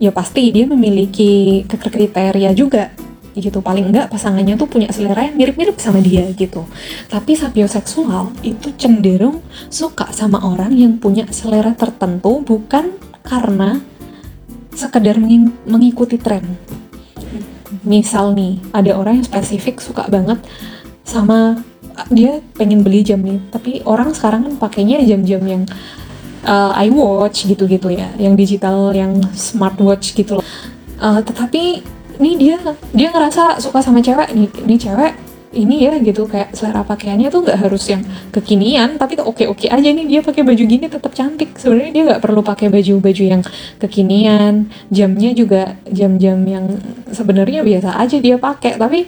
ya 0.00 0.08
pasti 0.16 0.48
dia 0.48 0.64
memiliki 0.64 1.60
kriteria 1.68 2.56
juga 2.56 2.88
gitu. 3.36 3.60
Paling 3.60 3.92
enggak 3.92 4.08
pasangannya 4.08 4.56
tuh 4.56 4.64
punya 4.64 4.88
selera 4.88 5.28
yang 5.28 5.36
mirip-mirip 5.36 5.76
sama 5.76 6.00
dia 6.00 6.24
gitu. 6.32 6.64
Tapi 7.12 7.36
sapioseksual 7.36 8.32
itu 8.40 8.72
cenderung 8.80 9.44
suka 9.68 10.08
sama 10.16 10.40
orang 10.40 10.72
yang 10.72 10.96
punya 10.96 11.28
selera 11.28 11.76
tertentu 11.76 12.40
bukan 12.40 12.96
karena 13.20 13.76
sekedar 14.72 15.20
mengikuti 15.68 16.16
tren 16.16 16.79
misal 17.86 18.32
nih 18.34 18.58
ada 18.74 18.96
orang 18.98 19.22
yang 19.22 19.26
spesifik 19.26 19.78
suka 19.78 20.06
banget 20.10 20.38
sama 21.06 21.60
dia 22.08 22.40
pengen 22.56 22.80
beli 22.80 23.04
jam 23.04 23.20
nih. 23.20 23.38
Tapi 23.50 23.84
orang 23.84 24.14
sekarang 24.14 24.46
kan 24.46 24.54
pakainya 24.56 25.02
jam-jam 25.04 25.42
yang 25.44 25.62
uh, 26.46 26.72
iWatch 26.86 27.48
gitu-gitu 27.48 27.92
ya 27.92 28.08
yang 28.16 28.38
digital 28.38 28.94
yang 28.96 29.20
smartwatch 29.34 30.16
gitu 30.16 30.40
uh, 31.00 31.20
tetapi 31.20 31.82
ini 32.20 32.36
dia 32.36 32.60
dia 32.92 33.08
ngerasa 33.08 33.56
suka 33.64 33.80
sama 33.80 34.04
cewek 34.04 34.28
nih. 34.36 34.48
Ini 34.68 34.76
cewek 34.76 35.12
ini 35.50 35.86
ya 35.86 35.98
gitu. 35.98 36.26
Kayak 36.30 36.54
selera 36.54 36.86
pakaiannya 36.86 37.28
tuh 37.30 37.42
nggak 37.46 37.58
harus 37.58 37.82
yang 37.90 38.02
kekinian 38.30 38.96
tapi 38.96 39.18
tuh 39.18 39.26
oke 39.26 39.44
oke 39.50 39.66
aja 39.66 39.88
nih. 39.90 40.06
Dia 40.06 40.20
pakai 40.22 40.42
baju 40.46 40.62
gini 40.62 40.86
tetap 40.86 41.12
cantik. 41.14 41.58
Sebenarnya 41.58 41.92
dia 41.92 42.02
nggak 42.14 42.22
perlu 42.22 42.40
pakai 42.42 42.70
baju 42.70 42.94
baju 43.02 43.24
yang 43.24 43.42
kekinian. 43.82 44.70
Jamnya 44.90 45.30
juga 45.34 45.74
jam-jam 45.90 46.38
yang 46.46 46.66
sebenarnya 47.10 47.66
biasa 47.66 47.98
aja 47.98 48.16
dia 48.22 48.36
pakai. 48.38 48.78
Tapi 48.78 49.00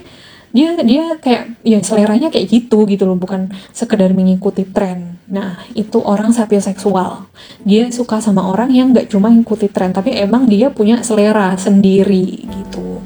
dia 0.53 0.77
dia 0.85 1.17
kayak 1.17 1.65
ya 1.65 1.81
seleranya 1.81 2.29
kayak 2.29 2.47
gitu 2.51 2.85
gitu 2.91 3.07
loh. 3.07 3.17
Bukan 3.17 3.55
sekedar 3.71 4.11
mengikuti 4.11 4.67
tren. 4.67 5.23
Nah 5.31 5.63
itu 5.79 6.03
orang 6.03 6.35
sapioseksual 6.35 7.31
dia 7.63 7.87
suka 7.95 8.19
sama 8.19 8.51
orang 8.51 8.75
yang 8.75 8.91
nggak 8.91 9.09
cuma 9.09 9.31
mengikuti 9.31 9.71
tren 9.71 9.95
tapi 9.95 10.13
emang 10.19 10.51
dia 10.51 10.75
punya 10.75 11.01
selera 11.07 11.55
sendiri 11.55 12.51
gitu. 12.51 12.99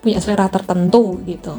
Punya 0.00 0.22
selera 0.22 0.46
tertentu 0.46 1.18
gitu 1.26 1.58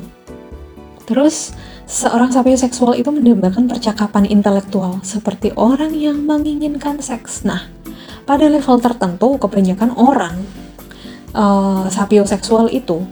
terus 1.07 1.55
seorang 1.87 2.35
sapioseksual 2.35 2.99
itu 2.99 3.07
mendambakan 3.09 3.71
percakapan 3.71 4.27
intelektual 4.27 4.99
seperti 5.07 5.55
orang 5.55 5.95
yang 5.95 6.27
menginginkan 6.27 6.99
seks. 6.99 7.47
Nah 7.47 7.71
pada 8.27 8.51
level 8.51 8.83
tertentu 8.83 9.39
kebanyakan 9.39 9.95
orang 9.95 10.35
uh, 11.31 11.87
sapioseksual 11.87 12.67
itu 12.75 13.07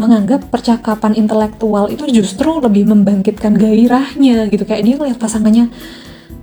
menganggap 0.00 0.48
percakapan 0.48 1.12
intelektual 1.20 1.92
itu 1.92 2.08
justru 2.08 2.64
lebih 2.64 2.88
membangkitkan 2.88 3.60
gairahnya 3.60 4.48
gitu. 4.48 4.64
Kayak 4.64 4.82
dia 4.88 4.94
ngeliat 4.96 5.18
pasangannya 5.20 5.68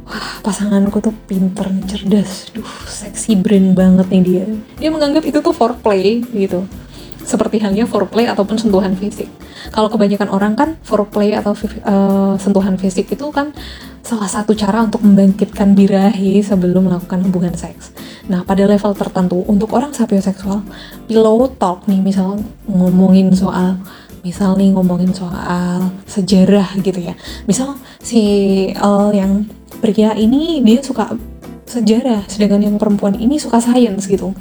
wah 0.06 0.38
pasanganku 0.45 1.02
tuh 1.02 1.17
pinter 1.26 1.65
cerdas. 1.89 2.54
Duh 2.54 2.69
seksi 2.86 3.41
brain 3.41 3.74
banget 3.74 4.06
nih 4.13 4.21
dia. 4.21 4.45
Dia 4.78 4.93
menganggap 4.93 5.26
itu 5.26 5.41
tuh 5.41 5.50
foreplay 5.50 6.21
gitu 6.30 6.85
seperti 7.25 7.59
halnya 7.59 7.89
foreplay 7.89 8.29
ataupun 8.29 8.61
sentuhan 8.61 8.93
fisik. 8.93 9.27
Kalau 9.73 9.89
kebanyakan 9.89 10.29
orang 10.29 10.53
kan 10.53 10.69
foreplay 10.85 11.33
atau 11.33 11.57
uh, 11.83 12.38
sentuhan 12.38 12.77
fisik 12.77 13.09
itu 13.09 13.25
kan 13.33 13.51
salah 14.05 14.29
satu 14.29 14.53
cara 14.53 14.85
untuk 14.85 15.01
membangkitkan 15.01 15.73
birahi 15.73 16.38
sebelum 16.45 16.85
melakukan 16.85 17.25
hubungan 17.25 17.57
seks. 17.57 17.89
Nah, 18.29 18.45
pada 18.45 18.69
level 18.69 18.93
tertentu 18.93 19.41
untuk 19.49 19.73
orang 19.73 19.89
sapioseksual, 19.89 20.61
pillow 21.09 21.49
talk 21.57 21.89
nih 21.89 22.05
misal 22.05 22.38
ngomongin 22.69 23.33
soal 23.33 23.81
misal 24.25 24.57
nih 24.57 24.73
ngomongin 24.73 25.13
soal 25.13 25.89
sejarah 26.05 26.77
gitu 26.81 27.01
ya. 27.01 27.17
Misal 27.49 27.77
si 28.01 28.21
uh, 28.77 29.09
yang 29.09 29.45
pria 29.81 30.13
ini 30.13 30.61
dia 30.61 30.81
suka 30.81 31.13
sejarah, 31.65 32.25
sedangkan 32.29 32.61
yang 32.61 32.75
perempuan 32.77 33.17
ini 33.17 33.41
suka 33.41 33.57
sains 33.57 34.05
gitu. 34.05 34.33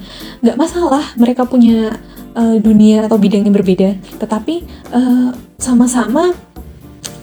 Nggak 0.44 0.56
masalah 0.60 1.04
mereka 1.16 1.48
punya 1.48 1.96
uh, 2.34 2.56
dunia 2.60 3.06
atau 3.06 3.16
bidang 3.16 3.46
yang 3.46 3.54
berbeda, 3.54 3.96
tetapi 4.20 4.66
sama 4.90 4.94
eh, 4.94 5.30
sama-sama 5.58 6.24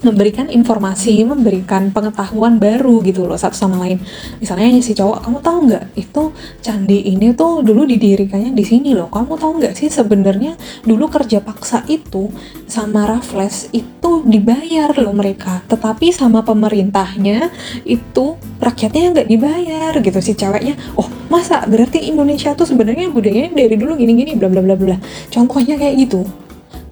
memberikan 0.02 0.50
informasi, 0.50 1.22
memberikan 1.24 1.94
pengetahuan 1.94 2.58
baru 2.58 3.02
gitu 3.06 3.30
loh 3.30 3.38
satu 3.38 3.54
sama 3.54 3.82
lain. 3.86 4.02
Misalnya 4.42 4.74
si 4.82 4.98
cowok, 4.98 5.22
kamu 5.22 5.38
tahu 5.42 5.58
nggak 5.70 5.86
itu 5.98 6.24
candi 6.62 7.00
ini 7.14 7.34
tuh 7.38 7.62
dulu 7.62 7.86
didirikannya 7.86 8.54
di 8.54 8.66
sini 8.66 8.98
loh. 8.98 9.08
Kamu 9.14 9.38
tahu 9.38 9.62
nggak 9.62 9.74
sih 9.78 9.88
sebenarnya 9.94 10.58
dulu 10.86 11.10
kerja 11.10 11.40
paksa 11.42 11.86
itu 11.86 12.34
sama 12.66 13.06
Raffles 13.06 13.70
itu 13.72 14.26
dibayar 14.26 14.92
loh 14.98 15.14
mereka, 15.14 15.62
tetapi 15.70 16.10
sama 16.10 16.42
pemerintahnya 16.42 17.54
itu 17.86 18.36
rakyatnya 18.58 19.22
nggak 19.22 19.30
dibayar 19.30 19.94
gitu 20.02 20.20
si 20.22 20.34
ceweknya. 20.34 20.78
Oh 20.98 21.08
masa 21.30 21.64
berarti 21.64 22.10
Indonesia 22.10 22.52
tuh 22.58 22.68
sebenarnya 22.68 23.08
budayanya 23.14 23.56
dari 23.56 23.76
dulu 23.78 23.96
gini-gini 23.96 24.36
bla 24.36 24.50
bla 24.50 24.66
bla 24.66 24.76
bla. 24.76 24.98
Contohnya 25.30 25.78
kayak 25.78 25.96
gitu. 26.10 26.26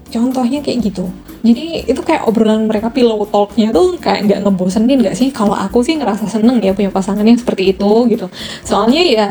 Contohnya 0.10 0.60
kayak 0.60 0.91
gitu. 0.91 1.06
Jadi 1.39 1.88
itu 1.88 2.02
kayak 2.04 2.28
obrolan 2.28 2.67
mereka 2.67 2.91
pillow 2.91 3.24
talknya 3.30 3.72
tuh 3.72 3.95
kayak 3.95 4.28
nggak 4.28 4.39
ngebosenin 4.43 5.00
nggak 5.00 5.15
sih? 5.15 5.30
Kalau 5.32 5.56
aku 5.56 5.86
sih 5.86 5.95
ngerasa 5.95 6.28
seneng 6.28 6.60
ya 6.60 6.76
punya 6.76 6.91
pasangan 6.91 7.24
yang 7.24 7.39
seperti 7.39 7.78
itu 7.78 7.91
gitu. 8.12 8.28
Soalnya 8.65 9.02
ya 9.06 9.28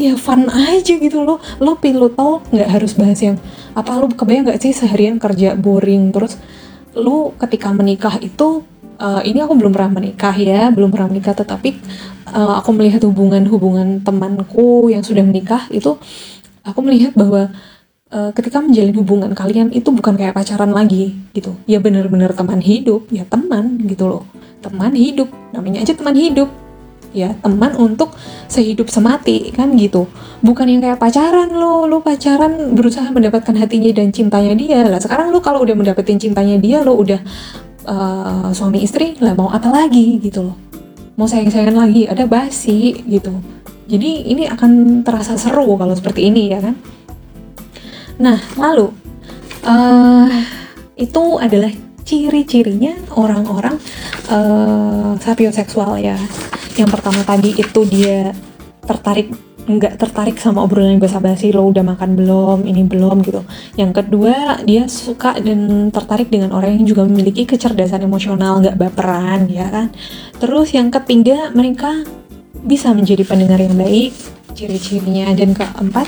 ya 0.00 0.16
fun 0.16 0.48
aja 0.50 0.94
gitu 0.96 1.22
loh. 1.22 1.38
Lo 1.62 1.78
pillow 1.78 2.10
talk 2.10 2.48
nggak 2.50 2.68
harus 2.68 2.96
bahas 2.98 3.20
yang 3.22 3.36
apa 3.76 3.94
lo 4.00 4.10
kebayang 4.10 4.50
nggak 4.50 4.60
sih 4.60 4.72
seharian 4.74 5.22
kerja 5.22 5.54
boring? 5.54 6.10
Terus 6.10 6.40
lo 6.96 7.36
ketika 7.38 7.70
menikah 7.70 8.18
itu 8.18 8.66
uh, 9.00 9.22
ini 9.24 9.40
aku 9.40 9.56
belum 9.56 9.72
pernah 9.72 9.90
menikah 10.02 10.36
ya 10.36 10.68
belum 10.68 10.92
pernah 10.92 11.08
menikah 11.08 11.32
tetapi 11.32 11.80
uh, 12.30 12.60
aku 12.60 12.70
melihat 12.76 13.02
hubungan-hubungan 13.08 14.04
temanku 14.04 14.92
yang 14.92 15.00
sudah 15.00 15.24
menikah 15.24 15.64
itu 15.72 15.96
aku 16.62 16.78
melihat 16.84 17.16
bahwa 17.16 17.50
uh, 18.10 18.30
ketika 18.34 18.60
menjalin 18.60 18.94
hubungan 18.94 19.32
kalian 19.32 19.70
itu 19.72 19.88
bukan 19.94 20.18
kayak 20.18 20.34
pacaran 20.36 20.70
lagi 20.74 21.16
gitu. 21.32 21.56
Ya 21.64 21.78
bener-bener 21.78 22.34
teman 22.34 22.60
hidup 22.60 23.06
ya 23.08 23.24
teman 23.26 23.78
gitu 23.86 24.06
loh. 24.10 24.22
Teman 24.60 24.92
hidup 24.92 25.30
namanya 25.54 25.82
aja 25.82 25.94
teman 25.96 26.14
hidup. 26.14 26.50
Ya 27.10 27.34
teman 27.42 27.74
untuk 27.74 28.14
sehidup 28.46 28.86
semati 28.86 29.50
kan 29.50 29.74
gitu. 29.74 30.06
Bukan 30.46 30.70
yang 30.70 30.78
kayak 30.78 30.98
pacaran 31.02 31.50
lo. 31.50 31.90
Lo 31.90 31.98
pacaran 31.98 32.74
berusaha 32.78 33.10
mendapatkan 33.10 33.54
hatinya 33.58 33.90
dan 33.90 34.14
cintanya 34.14 34.54
dia. 34.54 34.86
Lah 34.86 35.02
sekarang 35.02 35.34
lo 35.34 35.42
kalau 35.42 35.62
udah 35.66 35.74
mendapatkan 35.74 36.18
cintanya 36.18 36.54
dia 36.62 36.86
lo 36.86 36.94
udah 36.94 37.18
uh, 37.90 38.50
suami 38.54 38.86
istri 38.86 39.18
lah 39.18 39.34
mau 39.34 39.50
apa 39.50 39.66
lagi 39.74 40.22
gitu 40.22 40.46
loh. 40.46 40.56
Mau 41.18 41.26
sayang-sayangan 41.26 41.76
lagi 41.76 42.06
ada 42.06 42.24
basi 42.30 42.94
gitu. 43.10 43.34
Jadi 43.90 44.30
ini 44.30 44.46
akan 44.46 45.02
terasa 45.02 45.34
seru 45.34 45.74
kalau 45.74 45.98
seperti 45.98 46.30
ini 46.30 46.54
ya 46.54 46.62
kan 46.62 46.78
Nah, 48.20 48.36
lalu 48.60 48.92
uh, 49.64 50.28
itu 51.00 51.24
adalah 51.40 51.72
ciri-cirinya 52.04 52.92
orang-orang 53.16 53.80
uh, 54.28 55.16
sapioseksual 55.16 55.96
ya. 56.04 56.20
Yang 56.76 56.90
pertama 57.00 57.24
tadi 57.24 57.56
itu 57.56 57.80
dia 57.88 58.36
tertarik 58.84 59.32
nggak 59.60 60.02
tertarik 60.02 60.36
sama 60.40 60.66
obrolan 60.66 60.98
yang 60.98 61.02
basa-basi 61.02 61.54
lo 61.54 61.70
udah 61.72 61.84
makan 61.84 62.18
belum? 62.18 62.58
Ini 62.68 62.82
belum? 62.84 63.24
gitu. 63.24 63.40
Yang 63.80 64.04
kedua 64.04 64.60
dia 64.68 64.84
suka 64.90 65.38
dan 65.40 65.88
tertarik 65.88 66.28
dengan 66.28 66.52
orang 66.52 66.76
yang 66.76 66.86
juga 66.90 67.08
memiliki 67.08 67.48
kecerdasan 67.48 68.04
emosional 68.04 68.60
nggak 68.60 68.76
baperan 68.76 69.48
ya 69.48 69.70
kan? 69.72 69.88
Terus 70.36 70.76
yang 70.76 70.92
ketiga 70.92 71.48
mereka 71.54 72.04
bisa 72.60 72.92
menjadi 72.92 73.24
pendengar 73.24 73.62
yang 73.62 73.76
baik 73.78 74.12
ciri-cirinya. 74.60 75.32
Dan 75.32 75.56
keempat 75.56 76.06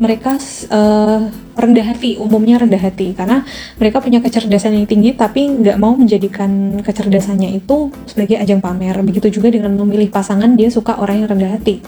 mereka 0.00 0.40
uh, 0.72 1.28
rendah 1.56 1.86
hati 1.92 2.16
umumnya 2.16 2.64
rendah 2.64 2.80
hati. 2.80 3.12
Karena 3.12 3.44
mereka 3.76 4.00
punya 4.00 4.24
kecerdasan 4.24 4.80
yang 4.80 4.88
tinggi 4.88 5.12
tapi 5.12 5.44
nggak 5.60 5.76
mau 5.76 5.92
menjadikan 5.92 6.80
kecerdasannya 6.80 7.60
itu 7.60 7.92
sebagai 8.08 8.40
ajang 8.40 8.64
pamer. 8.64 8.96
Begitu 9.04 9.40
juga 9.40 9.52
dengan 9.52 9.76
memilih 9.76 10.08
pasangan 10.08 10.56
dia 10.56 10.72
suka 10.72 10.96
orang 10.96 11.24
yang 11.24 11.28
rendah 11.36 11.52
hati 11.60 11.84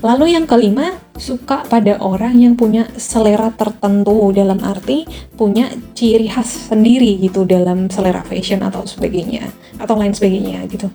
Lalu 0.00 0.32
yang 0.32 0.48
kelima, 0.48 0.96
suka 1.20 1.60
pada 1.68 2.00
orang 2.00 2.32
yang 2.40 2.56
punya 2.56 2.88
selera 2.96 3.52
tertentu 3.52 4.32
dalam 4.32 4.56
arti 4.64 5.04
punya 5.36 5.68
ciri 5.92 6.24
khas 6.24 6.72
sendiri 6.72 7.20
gitu 7.20 7.44
dalam 7.44 7.92
selera 7.92 8.24
fashion 8.24 8.64
atau 8.64 8.88
sebagainya 8.88 9.44
atau 9.76 10.00
lain 10.00 10.16
sebagainya 10.16 10.64
gitu. 10.72 10.88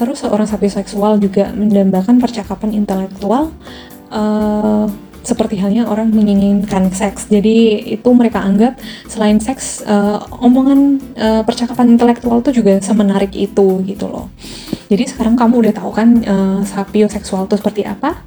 Terus 0.00 0.24
seorang 0.24 0.48
seksual 0.48 1.20
juga 1.20 1.52
mendambakan 1.52 2.16
percakapan 2.16 2.72
intelektual 2.72 3.52
uh, 4.08 4.88
seperti 5.26 5.58
halnya 5.58 5.84
orang 5.90 6.14
menginginkan 6.14 6.88
seks. 6.94 7.26
Jadi 7.26 7.82
itu 7.98 8.08
mereka 8.14 8.40
anggap 8.40 8.78
selain 9.10 9.42
seks, 9.42 9.82
uh, 9.82 10.22
omongan 10.38 11.02
uh, 11.18 11.42
percakapan 11.42 11.98
intelektual 11.98 12.40
itu 12.40 12.62
juga 12.62 12.78
semenarik 12.78 13.34
itu 13.34 13.82
gitu 13.84 14.06
loh. 14.06 14.30
Jadi 14.86 15.04
sekarang 15.10 15.34
kamu 15.34 15.66
udah 15.66 15.74
tahu 15.74 15.90
kan 15.90 16.08
uh, 16.22 16.60
sapioseksual 16.62 17.50
itu 17.50 17.58
seperti 17.58 17.82
apa? 17.82 18.22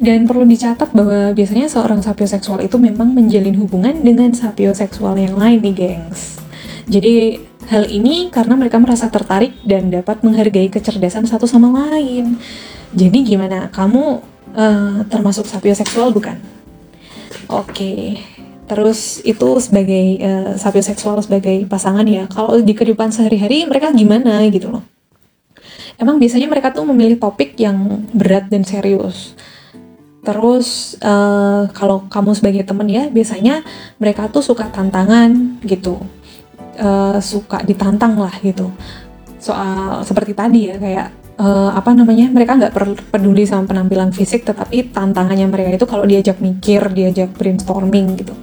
Dan 0.00 0.24
perlu 0.24 0.48
dicatat 0.48 0.96
bahwa 0.96 1.36
biasanya 1.36 1.68
seorang 1.68 2.00
sapioseksual 2.00 2.64
itu 2.64 2.80
memang 2.80 3.12
menjalin 3.12 3.52
hubungan 3.60 4.00
dengan 4.00 4.32
sapioseksual 4.32 5.16
yang 5.20 5.36
lain 5.36 5.60
nih, 5.60 5.74
gengs. 5.76 6.40
Jadi 6.88 7.36
hal 7.68 7.84
ini 7.86 8.32
karena 8.32 8.56
mereka 8.56 8.80
merasa 8.80 9.12
tertarik 9.12 9.60
dan 9.62 9.92
dapat 9.92 10.24
menghargai 10.24 10.72
kecerdasan 10.72 11.28
satu 11.28 11.44
sama 11.44 11.68
lain. 11.70 12.40
Jadi 12.96 13.18
gimana? 13.22 13.68
Kamu 13.68 14.04
uh, 14.56 15.04
termasuk 15.06 15.44
sapioseksual 15.46 16.10
bukan? 16.16 16.40
Oke. 17.46 17.70
Okay. 17.72 18.02
Terus 18.70 19.18
itu 19.26 19.58
sebagai 19.58 20.06
uh, 20.22 20.54
sapioseksual 20.54 21.20
sebagai 21.26 21.66
pasangan 21.66 22.06
ya. 22.06 22.24
Kalau 22.30 22.56
di 22.62 22.72
kehidupan 22.72 23.10
sehari-hari 23.10 23.66
mereka 23.66 23.90
gimana 23.90 24.46
gitu 24.48 24.70
loh. 24.70 24.82
Emang 26.00 26.16
biasanya 26.16 26.48
mereka 26.48 26.72
tuh 26.72 26.88
memilih 26.88 27.20
topik 27.20 27.60
yang 27.60 28.08
berat 28.16 28.48
dan 28.48 28.64
serius. 28.64 29.36
Terus 30.24 30.96
uh, 31.04 31.68
kalau 31.76 32.08
kamu 32.08 32.32
sebagai 32.32 32.64
temen 32.64 32.88
ya 32.88 33.12
biasanya 33.12 33.60
mereka 34.00 34.32
tuh 34.32 34.40
suka 34.40 34.68
tantangan 34.72 35.60
gitu, 35.64 36.00
uh, 36.80 37.20
suka 37.20 37.60
ditantang 37.68 38.16
lah 38.16 38.32
gitu. 38.40 38.72
Soal 39.36 40.00
seperti 40.08 40.32
tadi 40.32 40.72
ya 40.72 40.76
kayak 40.80 41.20
uh, 41.40 41.70
apa 41.72 41.96
namanya 41.96 42.28
mereka 42.28 42.56
nggak 42.56 42.72
peduli 43.08 43.48
sama 43.48 43.64
penampilan 43.64 44.12
fisik 44.12 44.44
tetapi 44.44 44.92
tantangannya 44.92 45.48
mereka 45.48 45.80
itu 45.80 45.86
kalau 45.88 46.04
diajak 46.04 46.36
mikir 46.38 46.92
diajak 46.92 47.32
brainstorming 47.32 48.20
gitu 48.20 48.36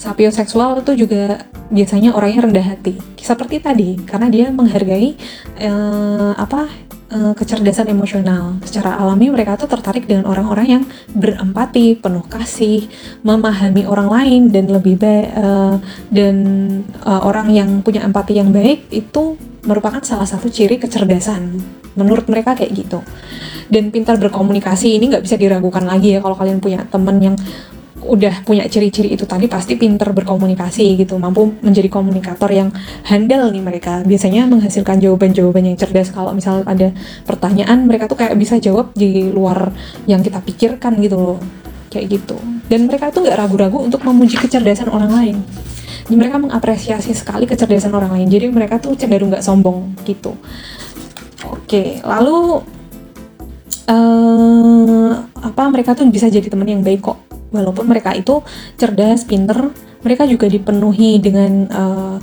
sapioseksual 0.00 0.80
itu 0.80 1.04
juga 1.04 1.44
biasanya 1.68 2.16
orangnya 2.16 2.48
rendah 2.48 2.66
hati. 2.72 2.96
Seperti 3.20 3.60
tadi 3.60 4.00
karena 4.08 4.32
dia 4.32 4.48
menghargai 4.48 5.12
uh, 5.60 6.32
apa 6.40 6.72
uh, 7.12 7.36
kecerdasan 7.36 7.92
emosional. 7.92 8.56
Secara 8.64 8.96
alami 8.96 9.28
mereka 9.28 9.60
tuh 9.60 9.68
tertarik 9.68 10.08
dengan 10.08 10.24
orang-orang 10.24 10.66
yang 10.80 10.82
berempati 11.12 12.00
penuh 12.00 12.24
kasih 12.24 12.88
memahami 13.20 13.84
orang 13.84 14.08
lain 14.08 14.42
dan 14.48 14.72
lebih 14.72 14.96
baik 14.96 15.28
uh, 15.36 15.76
dan 16.08 16.34
uh, 17.04 17.20
orang 17.28 17.52
yang 17.52 17.84
punya 17.84 18.00
empati 18.00 18.40
yang 18.40 18.56
baik 18.56 18.88
itu 18.88 19.36
merupakan 19.68 20.00
salah 20.00 20.24
satu 20.24 20.48
ciri 20.48 20.80
kecerdasan 20.80 21.60
menurut 21.92 22.24
mereka 22.32 22.56
kayak 22.56 22.72
gitu. 22.72 23.04
Dan 23.70 23.92
pintar 23.94 24.18
berkomunikasi 24.18 24.98
ini 24.98 25.12
nggak 25.12 25.28
bisa 25.28 25.36
diragukan 25.36 25.84
lagi 25.86 26.16
ya 26.16 26.24
kalau 26.24 26.34
kalian 26.34 26.58
punya 26.58 26.82
temen 26.90 27.20
yang 27.22 27.36
udah 28.00 28.42
punya 28.48 28.64
ciri-ciri 28.66 29.12
itu 29.12 29.28
tadi 29.28 29.46
pasti 29.46 29.76
pintar 29.76 30.16
berkomunikasi 30.16 30.96
gitu 30.96 31.20
mampu 31.20 31.52
menjadi 31.60 31.88
komunikator 31.92 32.48
yang 32.50 32.72
handal 33.04 33.52
nih 33.52 33.62
mereka. 33.62 34.00
Biasanya 34.02 34.48
menghasilkan 34.48 34.98
jawaban-jawaban 34.98 35.68
yang 35.72 35.76
cerdas. 35.76 36.08
Kalau 36.10 36.32
misal 36.32 36.64
ada 36.64 36.92
pertanyaan 37.28 37.84
mereka 37.84 38.08
tuh 38.08 38.18
kayak 38.18 38.36
bisa 38.40 38.56
jawab 38.56 38.92
di 38.96 39.28
luar 39.28 39.70
yang 40.08 40.24
kita 40.24 40.40
pikirkan 40.40 40.96
gitu 41.00 41.16
loh. 41.16 41.38
Kayak 41.90 42.20
gitu. 42.20 42.36
Dan 42.70 42.86
mereka 42.86 43.10
tuh 43.10 43.26
nggak 43.26 43.36
ragu-ragu 43.36 43.78
untuk 43.82 44.00
memuji 44.06 44.38
kecerdasan 44.38 44.88
orang 44.88 45.10
lain. 45.10 45.36
Jadi 46.06 46.16
mereka 46.16 46.42
mengapresiasi 46.42 47.14
sekali 47.14 47.46
kecerdasan 47.46 47.94
orang 47.94 48.14
lain. 48.14 48.26
Jadi 48.26 48.50
mereka 48.50 48.82
tuh 48.82 48.98
cenderung 48.98 49.30
nggak 49.30 49.46
sombong 49.46 49.94
gitu. 50.06 50.34
Oke, 51.46 52.02
lalu 52.04 52.62
uh, 53.88 55.10
apa 55.40 55.62
mereka 55.70 55.94
tuh 55.96 56.06
bisa 56.10 56.30
jadi 56.30 56.46
teman 56.46 56.68
yang 56.68 56.82
baik 56.82 57.02
kok. 57.02 57.29
Walaupun 57.50 57.86
mereka 57.86 58.14
itu 58.14 58.42
cerdas, 58.78 59.26
pinter, 59.26 59.70
mereka 60.00 60.24
juga 60.24 60.46
dipenuhi 60.46 61.20
dengan 61.20 61.52
uh, 61.70 62.16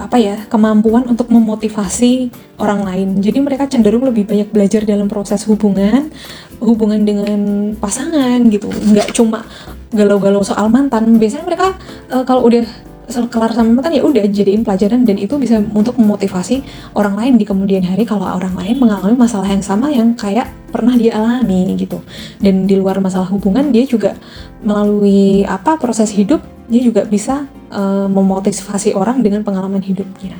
apa 0.00 0.16
ya 0.16 0.48
kemampuan 0.48 1.04
untuk 1.12 1.28
memotivasi 1.28 2.32
orang 2.56 2.88
lain. 2.88 3.08
Jadi 3.20 3.38
mereka 3.44 3.68
cenderung 3.68 4.08
lebih 4.08 4.24
banyak 4.24 4.48
belajar 4.48 4.88
dalam 4.88 5.12
proses 5.12 5.44
hubungan, 5.44 6.08
hubungan 6.56 7.04
dengan 7.04 7.40
pasangan 7.76 8.40
gitu. 8.48 8.72
Nggak 8.72 9.12
cuma 9.12 9.44
galau-galau 9.92 10.40
soal 10.40 10.72
mantan. 10.72 11.20
Biasanya 11.20 11.44
mereka 11.44 11.76
uh, 12.08 12.24
kalau 12.24 12.48
udah 12.48 12.64
kelar 13.10 13.52
sama 13.52 13.74
mantan 13.74 13.98
ya 13.98 14.02
udah 14.06 14.24
jadiin 14.24 14.62
pelajaran 14.62 15.02
dan 15.04 15.18
itu 15.18 15.36
bisa 15.36 15.58
untuk 15.74 15.98
memotivasi 15.98 16.62
orang 16.94 17.14
lain 17.18 17.34
di 17.36 17.44
kemudian 17.44 17.82
hari 17.84 18.06
kalau 18.06 18.24
orang 18.24 18.54
lain 18.56 18.78
mengalami 18.78 19.18
masalah 19.18 19.50
yang 19.50 19.62
sama 19.62 19.90
yang 19.90 20.14
kayak 20.14 20.48
pernah 20.70 20.94
dia 20.94 21.18
alami 21.18 21.74
gitu 21.74 22.00
dan 22.38 22.64
di 22.64 22.78
luar 22.78 23.02
masalah 23.02 23.26
hubungan 23.28 23.74
dia 23.74 23.84
juga 23.84 24.14
melalui 24.62 25.42
apa 25.44 25.76
proses 25.76 26.14
hidup 26.14 26.40
dia 26.70 26.80
juga 26.86 27.02
bisa 27.02 27.50
uh, 27.74 28.06
memotivasi 28.06 28.94
orang 28.94 29.20
dengan 29.26 29.42
pengalaman 29.42 29.82
hidupnya 29.82 30.38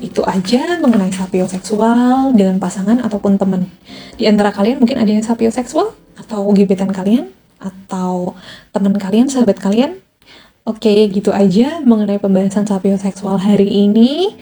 Itu 0.00 0.24
aja 0.24 0.80
mengenai 0.80 1.12
sapioseksual 1.12 2.36
dengan 2.36 2.60
pasangan 2.60 3.00
ataupun 3.00 3.36
teman. 3.36 3.68
Di 4.16 4.28
antara 4.28 4.52
kalian 4.52 4.80
mungkin 4.80 5.00
ada 5.00 5.08
yang 5.08 5.24
sapioseksual 5.24 5.92
atau 6.20 6.40
gebetan 6.52 6.92
kalian 6.92 7.32
atau 7.60 8.36
teman 8.72 8.96
kalian, 8.96 9.28
sahabat 9.28 9.60
kalian. 9.60 10.00
Oke, 10.68 11.08
gitu 11.08 11.32
aja 11.32 11.80
mengenai 11.80 12.20
pembahasan 12.20 12.68
sapioseksual 12.68 13.40
hari 13.40 13.66
ini. 13.66 14.36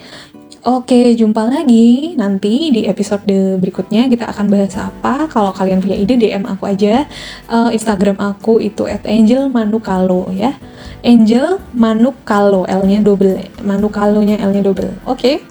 Oke, 0.66 1.14
jumpa 1.14 1.46
lagi 1.46 2.18
nanti 2.18 2.74
di 2.74 2.90
episode 2.90 3.30
berikutnya 3.62 4.10
kita 4.10 4.26
akan 4.26 4.50
bahas 4.50 4.74
apa. 4.74 5.30
Kalau 5.30 5.54
kalian 5.54 5.78
punya 5.78 5.94
ide 5.94 6.18
DM 6.18 6.42
aku 6.50 6.66
aja. 6.66 7.06
Uh, 7.46 7.70
Instagram 7.70 8.18
aku 8.18 8.58
itu 8.58 8.82
@angelmanukalo 8.84 10.34
ya. 10.34 10.58
Angel 11.06 11.62
Manukalo 11.70 12.66
L-nya 12.66 12.98
double. 13.06 13.38
Manukalonya 13.62 14.42
L-nya 14.42 14.66
double. 14.66 14.98
Oke. 15.06 15.46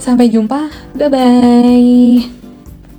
Sampai 0.00 0.32
jumpa. 0.32 0.72
Bye 0.96 1.08
bye. 1.12 2.35